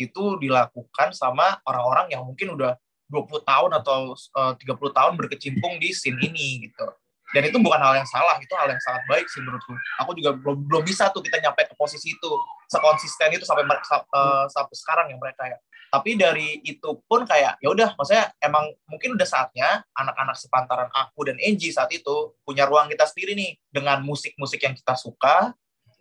itu 0.00 0.40
dilakukan 0.40 1.12
sama 1.12 1.60
orang-orang 1.68 2.08
yang 2.14 2.24
mungkin 2.24 2.56
udah 2.56 2.72
20 3.10 3.42
tahun 3.42 3.70
atau 3.82 4.14
eh, 4.14 4.54
uh, 4.54 4.54
30 4.54 4.96
tahun 4.96 5.12
berkecimpung 5.18 5.82
di 5.82 5.90
scene 5.90 6.16
ini 6.22 6.70
gitu. 6.70 6.86
Dan 7.30 7.46
itu 7.46 7.62
bukan 7.62 7.78
hal 7.78 7.94
yang 7.94 8.08
salah 8.10 8.38
itu 8.42 8.50
hal 8.58 8.66
yang 8.66 8.82
sangat 8.82 9.06
baik 9.06 9.26
sih 9.30 9.38
menurutku. 9.38 9.70
Aku 10.02 10.18
juga 10.18 10.34
belum 10.34 10.66
belum 10.66 10.82
bisa 10.82 11.14
tuh 11.14 11.22
kita 11.22 11.38
nyampe 11.38 11.62
ke 11.62 11.74
posisi 11.78 12.10
itu 12.10 12.30
sekonsisten 12.66 13.38
itu 13.38 13.46
sampai 13.46 13.66
uh, 13.66 14.46
sampai 14.50 14.74
sekarang 14.74 15.06
ya 15.14 15.16
mereka 15.18 15.46
ya 15.46 15.58
tapi 15.90 16.14
dari 16.14 16.62
itu 16.62 17.02
pun 17.10 17.26
kayak 17.26 17.58
ya 17.58 17.68
udah 17.74 17.98
maksudnya 17.98 18.30
emang 18.38 18.70
mungkin 18.86 19.18
udah 19.18 19.26
saatnya 19.26 19.82
anak-anak 19.98 20.38
sepantaran 20.38 20.90
aku 20.94 21.26
dan 21.26 21.36
Angie 21.42 21.74
saat 21.74 21.90
itu 21.90 22.38
punya 22.46 22.64
ruang 22.70 22.86
kita 22.86 23.10
sendiri 23.10 23.34
nih 23.34 23.58
dengan 23.74 23.98
musik-musik 24.06 24.62
yang 24.62 24.72
kita 24.78 24.94
suka 24.94 25.50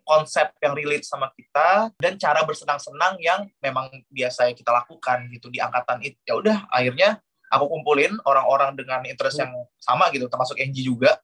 konsep 0.05 0.49
yang 0.61 0.73
relate 0.73 1.05
sama 1.05 1.29
kita 1.37 1.93
dan 2.01 2.17
cara 2.17 2.41
bersenang-senang 2.41 3.21
yang 3.21 3.45
memang 3.61 3.89
biasa 4.09 4.49
kita 4.57 4.73
lakukan 4.73 5.29
gitu 5.29 5.53
di 5.53 5.61
angkatan 5.61 6.01
itu. 6.01 6.17
Ya 6.25 6.33
udah 6.33 6.65
akhirnya 6.73 7.21
aku 7.53 7.69
kumpulin 7.69 8.17
orang-orang 8.25 8.73
dengan 8.73 9.05
interest 9.05 9.37
yang 9.37 9.53
sama 9.77 10.09
gitu 10.09 10.25
termasuk 10.25 10.57
Angie 10.57 10.81
juga. 10.81 11.21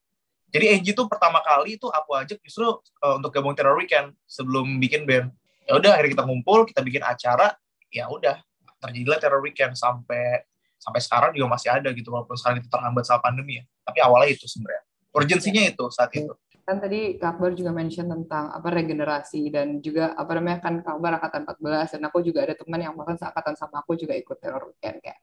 Jadi 0.54 0.78
Angie 0.78 0.94
tuh 0.94 1.10
pertama 1.10 1.42
kali 1.42 1.74
itu 1.74 1.90
aku 1.90 2.14
ajak 2.14 2.38
justru 2.46 2.78
uh, 3.02 3.14
untuk 3.18 3.34
gabung 3.34 3.58
Terror 3.58 3.74
Weekend 3.74 4.14
sebelum 4.30 4.78
bikin 4.78 5.02
band. 5.02 5.34
Ya 5.66 5.74
udah 5.74 5.98
akhirnya 5.98 6.22
kita 6.22 6.24
ngumpul 6.26 6.62
kita 6.70 6.80
bikin 6.86 7.02
acara 7.02 7.58
ya 7.90 8.06
udah 8.06 8.38
terjadilah 8.86 9.18
terror 9.18 9.42
weekend 9.42 9.74
sampai 9.74 10.46
sampai 10.76 11.00
sekarang 11.02 11.30
juga 11.34 11.56
masih 11.56 11.68
ada 11.72 11.88
gitu 11.90 12.14
walaupun 12.14 12.36
sekarang 12.38 12.62
itu 12.62 12.68
terhambat 12.70 13.04
sama 13.08 13.20
pandemi 13.24 13.58
ya. 13.58 13.64
Tapi 13.82 13.98
awalnya 14.04 14.30
itu 14.36 14.46
sebenarnya. 14.46 14.84
Urgensinya 15.10 15.62
itu 15.64 15.84
saat 15.90 16.12
itu. 16.14 16.32
Kan 16.66 16.82
tadi 16.82 17.14
Kak 17.14 17.38
Akbar 17.38 17.54
juga 17.54 17.70
mention 17.70 18.10
tentang 18.10 18.50
apa 18.50 18.68
regenerasi 18.74 19.54
dan 19.54 19.78
juga 19.78 20.18
apa 20.18 20.34
namanya 20.34 20.58
kan 20.62 20.82
Kak 20.82 20.98
Akbar 20.98 21.10
angkatan 21.18 21.42
14 21.46 21.94
dan 21.94 22.02
aku 22.10 22.18
juga 22.26 22.38
ada 22.42 22.54
teman 22.58 22.80
yang 22.82 22.94
bahkan 22.98 23.16
seangkatan 23.16 23.54
sama 23.54 23.86
aku 23.86 23.94
juga 23.94 24.18
ikut 24.18 24.36
terror 24.42 24.74
weekend 24.74 24.98
kayak 24.98 25.18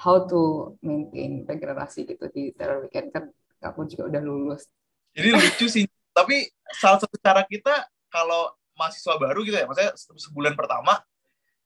how 0.00 0.24
to 0.24 0.72
maintain 0.80 1.44
regenerasi 1.44 2.08
gitu 2.08 2.24
di 2.32 2.52
terror 2.56 2.80
weekend. 2.84 3.12
Kan 3.12 3.28
Akbar 3.60 3.84
juga 3.86 4.08
udah 4.08 4.22
lulus. 4.24 4.68
Jadi 5.12 5.28
lucu 5.32 5.66
sih. 5.68 5.84
Tapi 6.16 6.48
salah 6.72 6.96
satu 6.96 7.16
cara 7.20 7.44
kita 7.44 7.84
kalau 8.08 8.56
mahasiswa 8.76 9.16
baru 9.16 9.40
gitu 9.42 9.56
ya 9.56 9.64
maksudnya 9.64 9.92
sebulan 9.96 10.52
pertama 10.52 11.00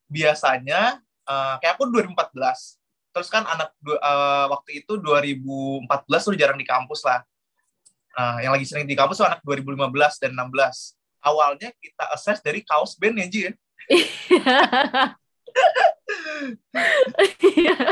biasanya 0.06 1.02
uh, 1.30 1.54
kayak 1.62 1.78
aku 1.78 1.86
2014 1.86 2.80
terus 3.10 3.26
kan 3.30 3.42
anak 3.46 3.74
uh, 3.86 4.46
waktu 4.50 4.82
itu 4.82 4.98
2014 4.98 5.86
tuh 6.26 6.34
jarang 6.38 6.58
di 6.58 6.66
kampus 6.66 7.02
lah. 7.06 7.22
Uh, 8.10 8.42
yang 8.42 8.50
lagi 8.50 8.66
sering 8.66 8.90
di 8.90 8.98
kampus 8.98 9.22
tuh 9.22 9.26
anak 9.26 9.38
2015 9.46 9.86
dan 10.18 10.34
16 10.34 10.50
awalnya 11.22 11.70
kita 11.78 12.04
assess 12.10 12.42
dari 12.42 12.66
kaos 12.66 12.98
band 12.98 13.22
ya 13.22 13.26
Ji 13.30 13.40
ya. 13.46 13.52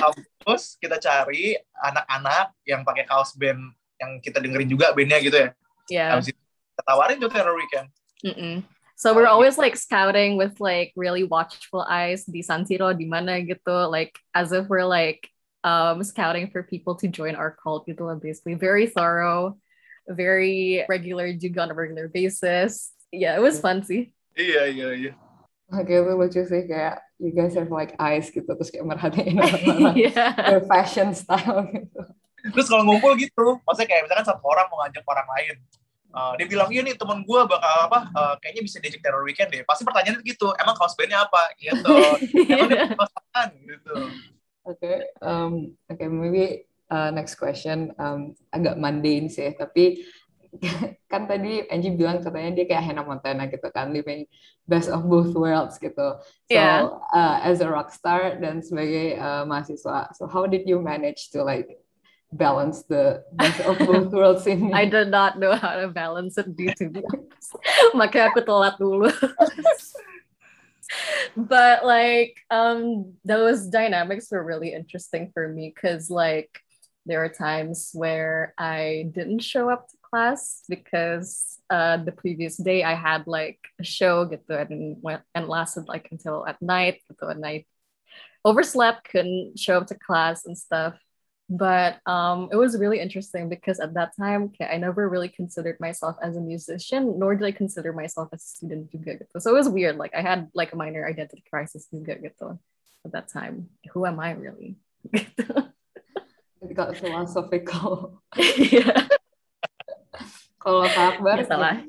Kampus 0.02 0.78
kita 0.78 0.98
cari 0.98 1.54
anak-anak 1.82 2.54
yang 2.66 2.82
pakai 2.82 3.04
kaos 3.06 3.34
band 3.38 3.74
yang 3.98 4.18
kita 4.22 4.38
dengerin 4.38 4.70
juga 4.70 4.94
bandnya 4.94 5.18
gitu 5.22 5.36
ya. 5.38 5.50
Yeah. 5.90 6.10
Habis 6.18 6.34
itu 6.34 6.40
kita 6.40 6.82
tawarin 6.86 7.18
tuh 7.18 7.30
Terror 7.30 7.54
Weekend. 7.54 7.88
Mm 8.22 8.34
-mm. 8.34 8.54
So 8.98 9.14
we're 9.14 9.30
always 9.30 9.54
like 9.54 9.78
scouting 9.78 10.34
with 10.34 10.58
like 10.58 10.90
really 10.98 11.22
watchful 11.22 11.86
eyes 11.86 12.26
di 12.26 12.42
San 12.42 12.66
Siro 12.66 12.90
di 12.90 13.06
mana? 13.06 13.38
gitu 13.38 13.86
like 13.86 14.18
as 14.34 14.50
if 14.50 14.66
we're 14.66 14.82
like 14.82 15.30
um 15.62 16.02
scouting 16.02 16.50
for 16.50 16.66
people 16.66 16.98
to 16.98 17.06
join 17.06 17.38
our 17.38 17.54
cult 17.54 17.86
gitu 17.86 18.10
lah 18.10 18.18
basically. 18.18 18.58
Very 18.58 18.90
thorough 18.90 19.54
very 20.08 20.82
regular 20.88 21.28
juga 21.36 21.68
on 21.68 21.70
a 21.70 21.76
regular 21.76 22.08
basis. 22.08 22.90
Yeah 23.12 23.36
it 23.36 23.42
was 23.44 23.60
fun 23.60 23.84
sih 23.84 24.10
iya 24.38 24.70
iya 24.70 24.88
iya. 24.94 25.12
Oke, 25.68 25.92
itu 25.92 26.12
lucu 26.16 26.40
sih 26.48 26.64
kayak 26.64 26.96
you 27.20 27.28
guys 27.36 27.52
have 27.52 27.68
like 27.68 27.92
eyes 28.00 28.32
gitu 28.32 28.48
terus 28.48 28.72
kayak 28.72 28.88
merhatiin 28.88 29.36
orang-orang. 29.44 29.94
Yeah. 30.00 30.32
their 30.32 30.64
fashion 30.64 31.12
style 31.12 31.68
gitu. 31.68 32.00
Terus 32.56 32.66
kalau 32.72 32.88
ngumpul 32.88 33.12
gitu, 33.20 33.60
maksudnya 33.68 33.88
kayak 33.90 34.02
misalkan 34.08 34.24
satu 34.24 34.40
orang 34.48 34.64
mau 34.72 34.80
ngajak 34.80 35.04
orang 35.04 35.28
lain, 35.36 35.54
uh, 36.12 36.32
dia 36.36 36.46
bilang 36.48 36.68
iya 36.72 36.80
nih 36.84 36.96
teman 36.96 37.24
gue 37.24 37.40
bakal 37.48 37.74
apa, 37.88 38.08
uh, 38.12 38.34
kayaknya 38.40 38.62
bisa 38.64 38.76
diajak 38.80 39.00
terror 39.04 39.24
weekend 39.24 39.52
deh. 39.52 39.64
Pasti 39.64 39.82
pertanyaannya 39.84 40.24
gitu, 40.24 40.52
emang 40.56 40.74
kaos 40.76 40.96
bandnya 40.96 41.24
apa? 41.24 41.42
Gitu. 41.56 41.94
emang 42.52 42.68
dia 42.68 42.86
pasangan 42.96 43.48
gitu. 43.56 43.96
Oke, 44.68 44.84
okay, 44.84 44.96
um, 45.24 45.72
oke 45.88 45.96
okay, 45.96 46.08
maybe 46.12 46.44
uh, 46.92 47.08
next 47.08 47.40
question 47.40 47.96
um, 47.96 48.36
agak 48.52 48.76
mundane 48.76 49.32
sih, 49.32 49.56
tapi 49.56 50.04
kan 51.12 51.28
tadi 51.28 51.64
Angie 51.68 51.96
bilang 51.96 52.20
katanya 52.20 52.52
dia 52.56 52.64
kayak 52.68 52.84
Hannah 52.84 53.04
Montana 53.04 53.48
gitu 53.48 53.68
kan, 53.72 53.92
living 53.92 54.28
best 54.68 54.92
of 54.92 55.04
both 55.08 55.32
worlds 55.32 55.80
gitu. 55.80 56.20
So 56.20 56.52
yeah. 56.52 56.84
uh, 57.12 57.40
as 57.40 57.64
a 57.64 57.68
rock 57.68 57.92
star 57.92 58.36
dan 58.36 58.60
sebagai 58.60 59.16
uh, 59.16 59.48
mahasiswa, 59.48 60.12
so 60.12 60.28
how 60.28 60.44
did 60.44 60.68
you 60.68 60.80
manage 60.84 61.32
to 61.32 61.40
like 61.40 61.80
balance 62.32 62.82
the 62.84 63.24
of 63.64 63.78
both 63.78 64.12
worlds 64.12 64.46
in 64.46 64.74
I 64.74 64.84
did 64.84 65.08
not 65.08 65.38
know 65.38 65.54
how 65.56 65.80
to 65.80 65.88
balance 65.88 66.36
it 66.36 66.56
due 66.56 66.74
to 66.76 66.88
be 66.90 67.00
honest. 67.00 67.56
Makanya 67.96 68.28
aku 68.28 68.44
telat 68.44 68.76
dulu. 68.76 69.08
but 71.36 71.84
like 71.84 72.36
um 72.52 73.12
those 73.24 73.68
dynamics 73.68 74.28
were 74.28 74.44
really 74.44 74.72
interesting 74.72 75.32
for 75.32 75.48
me 75.48 75.72
because 75.72 76.08
like 76.12 76.60
there 77.08 77.20
were 77.20 77.32
times 77.32 77.90
where 77.94 78.52
I 78.58 79.08
didn't 79.12 79.40
show 79.40 79.70
up 79.70 79.88
to 79.88 79.96
class 80.04 80.62
because 80.68 81.58
uh, 81.70 81.96
the 81.96 82.12
previous 82.12 82.56
day 82.56 82.84
I 82.84 82.94
had 82.94 83.26
like 83.26 83.60
a 83.80 83.84
show 83.84 84.28
gitu 84.28 84.52
and 84.52 85.00
went 85.00 85.22
and 85.34 85.48
lasted 85.48 85.88
like 85.88 86.08
until 86.12 86.44
at 86.44 86.60
night 86.60 87.00
gitu 87.08 87.32
and 87.32 87.40
I 87.44 87.64
overslept 88.44 89.08
couldn't 89.08 89.58
show 89.58 89.80
up 89.80 89.88
to 89.88 89.96
class 89.96 90.44
and 90.44 90.56
stuff 90.56 91.00
but 91.48 91.96
um, 92.04 92.52
it 92.52 92.56
was 92.56 92.76
really 92.76 93.00
interesting 93.00 93.48
because 93.48 93.80
at 93.80 93.94
that 93.96 94.12
time 94.16 94.52
okay, 94.52 94.68
I 94.68 94.76
never 94.76 95.08
really 95.08 95.32
considered 95.32 95.80
myself 95.80 96.16
as 96.20 96.36
a 96.36 96.44
musician 96.44 97.18
nor 97.18 97.34
did 97.34 97.46
I 97.46 97.52
consider 97.52 97.92
myself 97.92 98.28
as 98.36 98.44
a 98.44 98.50
student 98.60 98.92
juga 98.92 99.16
gitu 99.16 99.40
so 99.40 99.50
it 99.52 99.56
was 99.56 99.68
weird 99.68 99.96
like 99.96 100.12
I 100.12 100.20
had 100.20 100.52
like 100.52 100.72
a 100.72 100.78
minor 100.78 101.08
identity 101.08 101.44
crisis 101.48 101.88
juga 101.88 102.20
gitu 102.20 102.60
at 103.04 103.12
that 103.12 103.28
time. 103.32 103.72
Who 103.94 104.06
am 104.06 104.20
I 104.20 104.32
really? 104.34 104.76
It 106.58 106.74
got 106.74 106.96
philosophical. 106.96 108.20
Yeah. 108.58 109.08
Kalau 110.58 110.84
Kak 110.90 111.16
Akbar, 111.16 111.40
salah. 111.46 111.80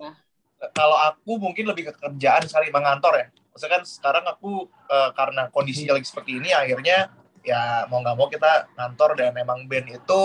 Kalau 0.78 0.98
aku 1.10 1.42
mungkin 1.42 1.66
lebih 1.68 1.90
ke 1.90 1.94
kerjaan 1.98 2.46
sekali 2.46 2.70
mengantor 2.70 3.18
ya. 3.18 3.28
Maksudnya 3.52 3.82
kan 3.82 3.84
sekarang 3.84 4.26
aku 4.30 4.70
uh, 4.88 5.10
karena 5.18 5.50
kondisinya 5.50 5.98
lagi 5.98 6.06
seperti 6.08 6.38
ini, 6.38 6.54
akhirnya 6.54 7.10
ya 7.50 7.90
mau 7.90 8.06
nggak 8.06 8.16
mau 8.16 8.28
kita 8.30 8.70
ngantor 8.78 9.18
dan 9.18 9.34
emang 9.34 9.66
band 9.66 9.90
itu 9.90 10.22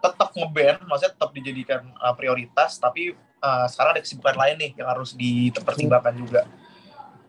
tetap 0.00 0.32
ngeband, 0.32 0.80
maksudnya 0.88 1.12
tetap 1.12 1.30
dijadikan 1.36 1.84
uh, 2.00 2.16
prioritas, 2.16 2.80
tapi 2.80 3.12
uh, 3.44 3.66
sekarang 3.68 3.98
ada 3.98 4.02
kesibukan 4.06 4.32
lain 4.32 4.56
nih 4.56 4.70
yang 4.80 4.88
harus 4.88 5.12
dipertimbangkan 5.12 6.16
juga. 6.16 6.48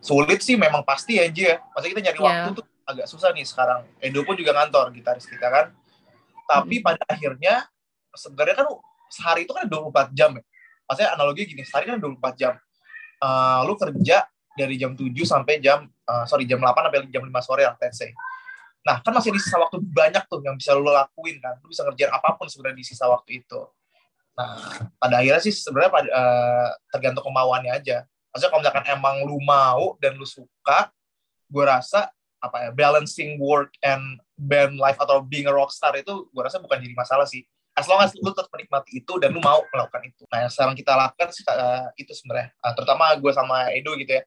Sulit 0.00 0.40
sih 0.40 0.56
memang 0.56 0.80
pasti 0.80 1.20
ya, 1.20 1.28
Ji 1.28 1.52
ya. 1.52 1.60
Maksudnya 1.76 1.92
kita 1.92 2.02
nyari 2.08 2.16
yeah. 2.16 2.26
waktu 2.32 2.50
tuh 2.56 2.64
agak 2.88 3.06
susah 3.12 3.28
nih 3.36 3.44
sekarang. 3.44 3.84
Edo 4.00 4.24
pun 4.24 4.40
juga 4.40 4.56
ngantor, 4.56 4.88
gitaris 4.96 5.28
kita 5.28 5.52
kan. 5.52 5.66
Tapi 6.48 6.80
hmm. 6.80 6.84
pada 6.88 7.02
akhirnya 7.12 7.68
sebenarnya 8.16 8.56
kan 8.64 8.66
sehari 9.12 9.44
itu 9.44 9.52
kan 9.52 9.68
24 9.68 10.16
jam 10.16 10.30
ya 10.36 10.44
maksudnya 10.88 11.10
analogi 11.16 11.42
gini 11.48 11.62
sehari 11.64 11.88
kan 11.88 12.00
24 12.00 12.40
jam 12.40 12.54
uh, 13.20 13.60
lu 13.64 13.76
kerja 13.76 14.28
dari 14.52 14.74
jam 14.76 14.92
7 14.92 15.08
sampai 15.24 15.60
jam 15.60 15.88
uh, 16.08 16.24
sorry 16.28 16.44
jam 16.44 16.60
8 16.60 16.68
sampai 16.68 17.08
jam 17.08 17.24
5 17.24 17.32
sore 17.44 17.64
lah 17.64 17.76
let's 17.80 17.96
say 17.96 18.12
nah 18.82 18.98
kan 18.98 19.14
masih 19.14 19.30
di 19.30 19.38
sisa 19.38 19.58
waktu 19.62 19.78
banyak 19.78 20.26
tuh 20.26 20.42
yang 20.42 20.58
bisa 20.58 20.74
lu 20.74 20.90
lakuin 20.90 21.38
kan. 21.38 21.58
Lu 21.62 21.70
bisa 21.70 21.86
ngerjain 21.86 22.10
apa 22.10 22.34
pun 22.34 22.50
sebenarnya 22.50 22.78
di 22.82 22.86
sisa 22.86 23.06
waktu 23.06 23.42
itu. 23.42 23.60
Nah 24.34 24.90
pada 24.98 25.22
akhirnya 25.22 25.42
sih 25.42 25.54
sebenarnya 25.54 25.92
pada, 25.94 26.08
uh, 26.10 26.68
tergantung 26.90 27.24
kemauannya 27.26 27.72
aja. 27.72 28.04
Maksudnya 28.32 28.50
kalau 28.50 28.62
misalkan 28.64 28.84
emang 28.90 29.16
lu 29.28 29.38
mau 29.44 29.94
dan 30.02 30.18
lu 30.18 30.26
suka 30.26 30.90
gue 31.52 31.64
rasa 31.64 32.08
apa 32.42 32.56
ya 32.66 32.70
balancing 32.74 33.38
work 33.38 33.70
and 33.86 34.18
band 34.34 34.74
life 34.80 34.98
atau 34.98 35.22
being 35.22 35.46
a 35.46 35.54
rockstar 35.54 35.94
itu 35.94 36.26
gue 36.32 36.42
rasa 36.42 36.58
bukan 36.58 36.80
jadi 36.82 36.96
masalah 36.98 37.28
sih. 37.28 37.46
As 37.72 37.88
long 37.88 38.04
as 38.04 38.12
lu 38.18 38.28
tetap 38.36 38.52
menikmati 38.52 39.00
itu 39.00 39.16
dan 39.16 39.32
lu 39.32 39.40
mau 39.40 39.64
melakukan 39.72 40.04
itu. 40.04 40.28
Nah, 40.28 40.44
yang 40.44 40.52
sekarang 40.52 40.76
kita 40.76 40.92
lakukan 40.92 41.32
uh, 41.32 41.88
itu 41.96 42.12
sebenarnya, 42.12 42.52
uh, 42.60 42.72
terutama 42.76 43.08
gue 43.16 43.32
sama 43.32 43.72
Edo 43.72 43.96
gitu 43.96 44.12
ya. 44.12 44.22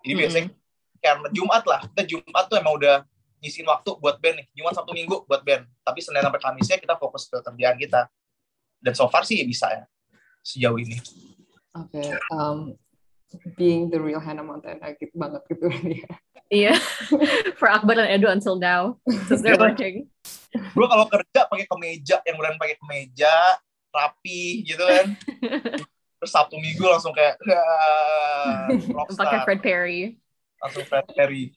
Jadi 0.00 0.14
biasanya 0.16 0.48
karena 0.96 1.28
Jumat 1.28 1.62
lah, 1.68 1.80
kita 1.92 2.02
Jumat 2.08 2.44
tuh 2.48 2.56
emang 2.56 2.80
udah 2.80 3.04
nyisin 3.40 3.66
waktu 3.66 3.90
buat 3.98 4.20
band 4.20 4.44
nih. 4.44 4.46
Jumat 4.54 4.72
Sabtu 4.76 4.92
Minggu 4.92 5.24
buat 5.24 5.42
band. 5.42 5.64
Tapi 5.82 5.98
Senin 6.04 6.22
sampai 6.22 6.40
Kamisnya 6.40 6.76
kita 6.78 6.94
fokus 7.00 7.26
ke 7.26 7.40
kerjaan 7.40 7.76
kita. 7.80 8.06
Dan 8.80 8.92
so 8.96 9.08
far 9.08 9.24
sih 9.24 9.40
bisa 9.44 9.68
ya 9.68 9.84
sejauh 10.44 10.78
ini. 10.80 10.96
Oke, 11.76 12.02
okay, 12.02 12.08
um, 12.34 12.74
being 13.54 13.92
the 13.92 14.00
real 14.00 14.18
Hannah 14.18 14.42
Montana 14.42 14.90
gitu 14.98 15.14
banget 15.14 15.42
gitu 15.46 15.70
ya. 15.70 16.10
Iya, 16.50 16.74
for 17.62 17.70
Akbar 17.70 17.94
dan 17.94 18.10
Edo 18.10 18.26
until 18.26 18.58
now, 18.58 18.98
since 19.30 19.38
they're 19.38 19.54
iya. 19.54 19.62
working. 19.62 19.96
Gue 20.50 20.86
kalau 20.90 21.06
kerja 21.06 21.46
pakai 21.46 21.62
kemeja, 21.70 22.18
yang 22.26 22.42
beneran 22.42 22.58
pakai 22.58 22.74
kemeja, 22.74 23.30
rapi 23.94 24.66
gitu 24.66 24.82
kan. 24.82 25.14
Terus 26.18 26.32
Sabtu 26.34 26.58
Minggu 26.58 26.82
langsung 26.90 27.14
kayak 27.14 27.38
Pakai 29.14 29.38
Fred 29.46 29.60
Perry. 29.62 30.18
Langsung 30.58 30.84
Fred 30.90 31.06
Perry. 31.14 31.54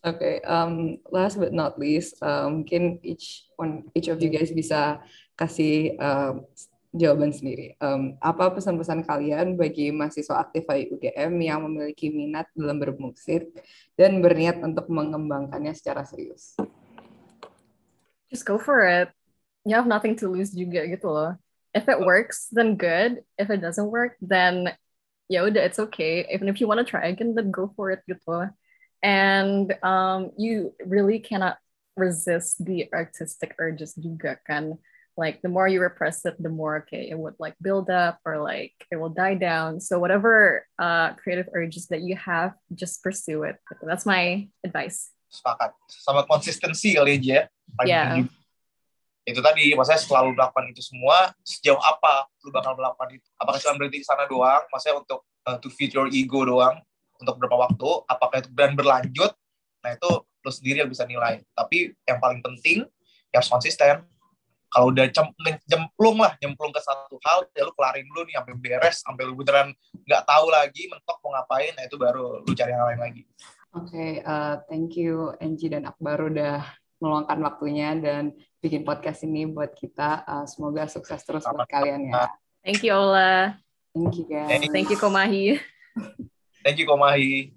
Oke, 0.00 0.16
okay, 0.16 0.34
um, 0.48 0.96
last 1.12 1.36
but 1.36 1.52
not 1.52 1.76
least, 1.76 2.16
um, 2.24 2.64
mungkin 2.64 2.96
each 3.04 3.44
one, 3.60 3.84
each 3.92 4.08
of 4.08 4.16
you 4.24 4.32
guys 4.32 4.48
bisa 4.48 4.96
kasih 5.36 5.92
um, 6.00 6.48
jawaban 6.96 7.30
sendiri. 7.30 7.76
Um, 7.84 8.16
apa 8.16 8.48
pesan-pesan 8.48 9.04
kalian 9.04 9.60
bagi 9.60 9.92
mahasiswa 9.92 10.40
aktif 10.40 10.64
UGM 10.66 11.36
yang 11.44 11.60
memiliki 11.68 12.08
minat 12.08 12.48
dalam 12.56 12.80
bermusik 12.80 13.52
dan 13.94 14.18
berniat 14.24 14.58
untuk 14.64 14.88
mengembangkannya 14.88 15.76
secara 15.76 16.02
serius? 16.08 16.56
Just 18.32 18.48
go 18.48 18.56
for 18.56 18.82
it. 18.88 19.12
You 19.68 19.76
have 19.76 19.86
nothing 19.86 20.16
to 20.24 20.32
lose 20.32 20.50
juga 20.50 20.86
gitu 20.88 21.12
loh. 21.12 21.36
If 21.70 21.86
it 21.86 22.00
works, 22.02 22.50
then 22.50 22.74
good. 22.74 23.22
If 23.38 23.52
it 23.52 23.62
doesn't 23.62 23.92
work, 23.92 24.18
then 24.18 24.72
ya 25.30 25.46
udah 25.46 25.62
it's 25.62 25.78
okay. 25.78 26.26
Even 26.32 26.50
if 26.50 26.58
you 26.58 26.66
want 26.66 26.82
to 26.82 26.88
try 26.88 27.12
again, 27.12 27.38
then 27.38 27.54
go 27.54 27.70
for 27.76 27.94
it 27.94 28.02
gitu. 28.10 28.50
And 29.02 29.72
um, 29.82 30.32
you 30.36 30.74
really 30.84 31.20
cannot 31.20 31.56
resist 31.96 32.62
the 32.64 32.88
artistic 32.92 33.56
urges 33.58 33.92
juga 33.96 34.40
kan 34.46 34.78
like 35.18 35.42
the 35.44 35.52
more 35.52 35.68
you 35.68 35.84
repress 35.84 36.24
it 36.24 36.32
the 36.40 36.48
more 36.48 36.80
okay 36.80 37.12
it 37.12 37.18
would 37.18 37.36
like 37.36 37.52
build 37.60 37.92
up 37.92 38.16
or 38.24 38.40
like 38.40 38.72
it 38.88 38.96
will 38.96 39.12
die 39.12 39.36
down. 39.36 39.80
So 39.80 40.00
whatever 40.00 40.64
uh 40.80 41.12
creative 41.20 41.52
urges 41.52 41.92
that 41.92 42.00
you 42.00 42.16
have 42.16 42.56
just 42.72 43.04
pursue 43.04 43.44
it. 43.44 43.60
That's 43.84 44.08
my 44.08 44.48
advice. 44.64 45.12
Sepakat. 45.28 45.76
Sama 45.92 46.24
konsistensi 46.24 46.96
kali 46.96 47.20
aja 47.20 47.28
ya 47.28 47.44
yeah. 47.86 48.26
itu 49.28 49.38
tadi 49.44 49.78
maksudnya 49.78 50.00
selalu 50.00 50.34
melakukan 50.34 50.74
itu 50.74 50.82
semua 50.82 51.30
sejauh 51.46 51.78
apa 51.78 52.26
lu 52.42 52.50
bakal 52.50 52.74
melakukan 52.74 53.14
itu? 53.14 53.28
Apakah 53.38 53.62
cuma 53.62 53.78
berhenti 53.78 54.02
di 54.02 54.06
sana 54.08 54.26
doang? 54.26 54.64
Maksudnya 54.72 54.96
untuk 54.98 55.22
uh, 55.46 55.54
to 55.60 55.70
feed 55.70 55.94
your 55.94 56.10
ego 56.10 56.42
doang 56.42 56.82
untuk 57.20 57.36
berapa 57.36 57.56
waktu 57.68 57.90
apakah 58.08 58.40
itu 58.40 58.50
dan 58.56 58.72
berlanjut 58.74 59.32
nah 59.80 59.96
itu 59.96 60.10
lu 60.44 60.50
sendiri 60.50 60.84
yang 60.84 60.90
bisa 60.90 61.04
nilai. 61.04 61.44
Tapi 61.52 61.92
yang 62.08 62.18
paling 62.18 62.40
penting 62.40 62.84
ya 63.30 63.40
harus 63.40 63.50
konsisten. 63.52 64.04
Kalau 64.70 64.94
udah 64.94 65.02
jemplung 65.66 66.22
lah 66.22 66.38
nyemplung 66.38 66.70
ke 66.70 66.78
satu 66.78 67.18
hal 67.26 67.42
ya 67.58 67.66
lu 67.66 67.74
kelarin 67.74 68.06
dulu 68.06 68.22
nih 68.22 68.38
sampai 68.38 68.54
beres 68.54 68.96
sampai 69.02 69.22
lu 69.26 69.34
beneran 69.34 69.74
nggak 70.06 70.22
tahu 70.22 70.46
lagi 70.46 70.86
mentok 70.86 71.18
mau 71.26 71.34
ngapain 71.34 71.74
nah 71.74 71.82
itu 71.90 71.98
baru 71.98 72.46
lu 72.46 72.52
cari 72.54 72.70
yang 72.70 72.86
lain 72.86 73.00
lagi. 73.02 73.22
Oke 73.74 73.90
okay, 73.90 74.12
uh, 74.22 74.30
eh, 74.30 74.54
thank 74.70 74.94
you 74.94 75.34
Angie 75.42 75.74
dan 75.74 75.90
Akbar 75.90 76.22
udah 76.22 76.62
meluangkan 77.02 77.38
waktunya 77.42 77.98
dan 77.98 78.30
bikin 78.62 78.86
podcast 78.86 79.26
ini 79.26 79.50
buat 79.50 79.74
kita. 79.74 80.22
Uh, 80.22 80.46
semoga 80.46 80.86
sukses 80.86 81.18
terus 81.26 81.42
Sama 81.42 81.66
buat 81.66 81.70
kalian 81.70 82.06
ya. 82.06 82.30
Thank 82.62 82.86
you 82.86 82.94
Ola. 82.94 83.58
Thank 83.90 84.22
you 84.22 84.26
guys. 84.30 84.70
Thank 84.70 84.86
you 84.86 84.98
Komahi 85.02 85.58
thank 86.64 86.78
you 86.78 86.86
Komahi 86.86 87.50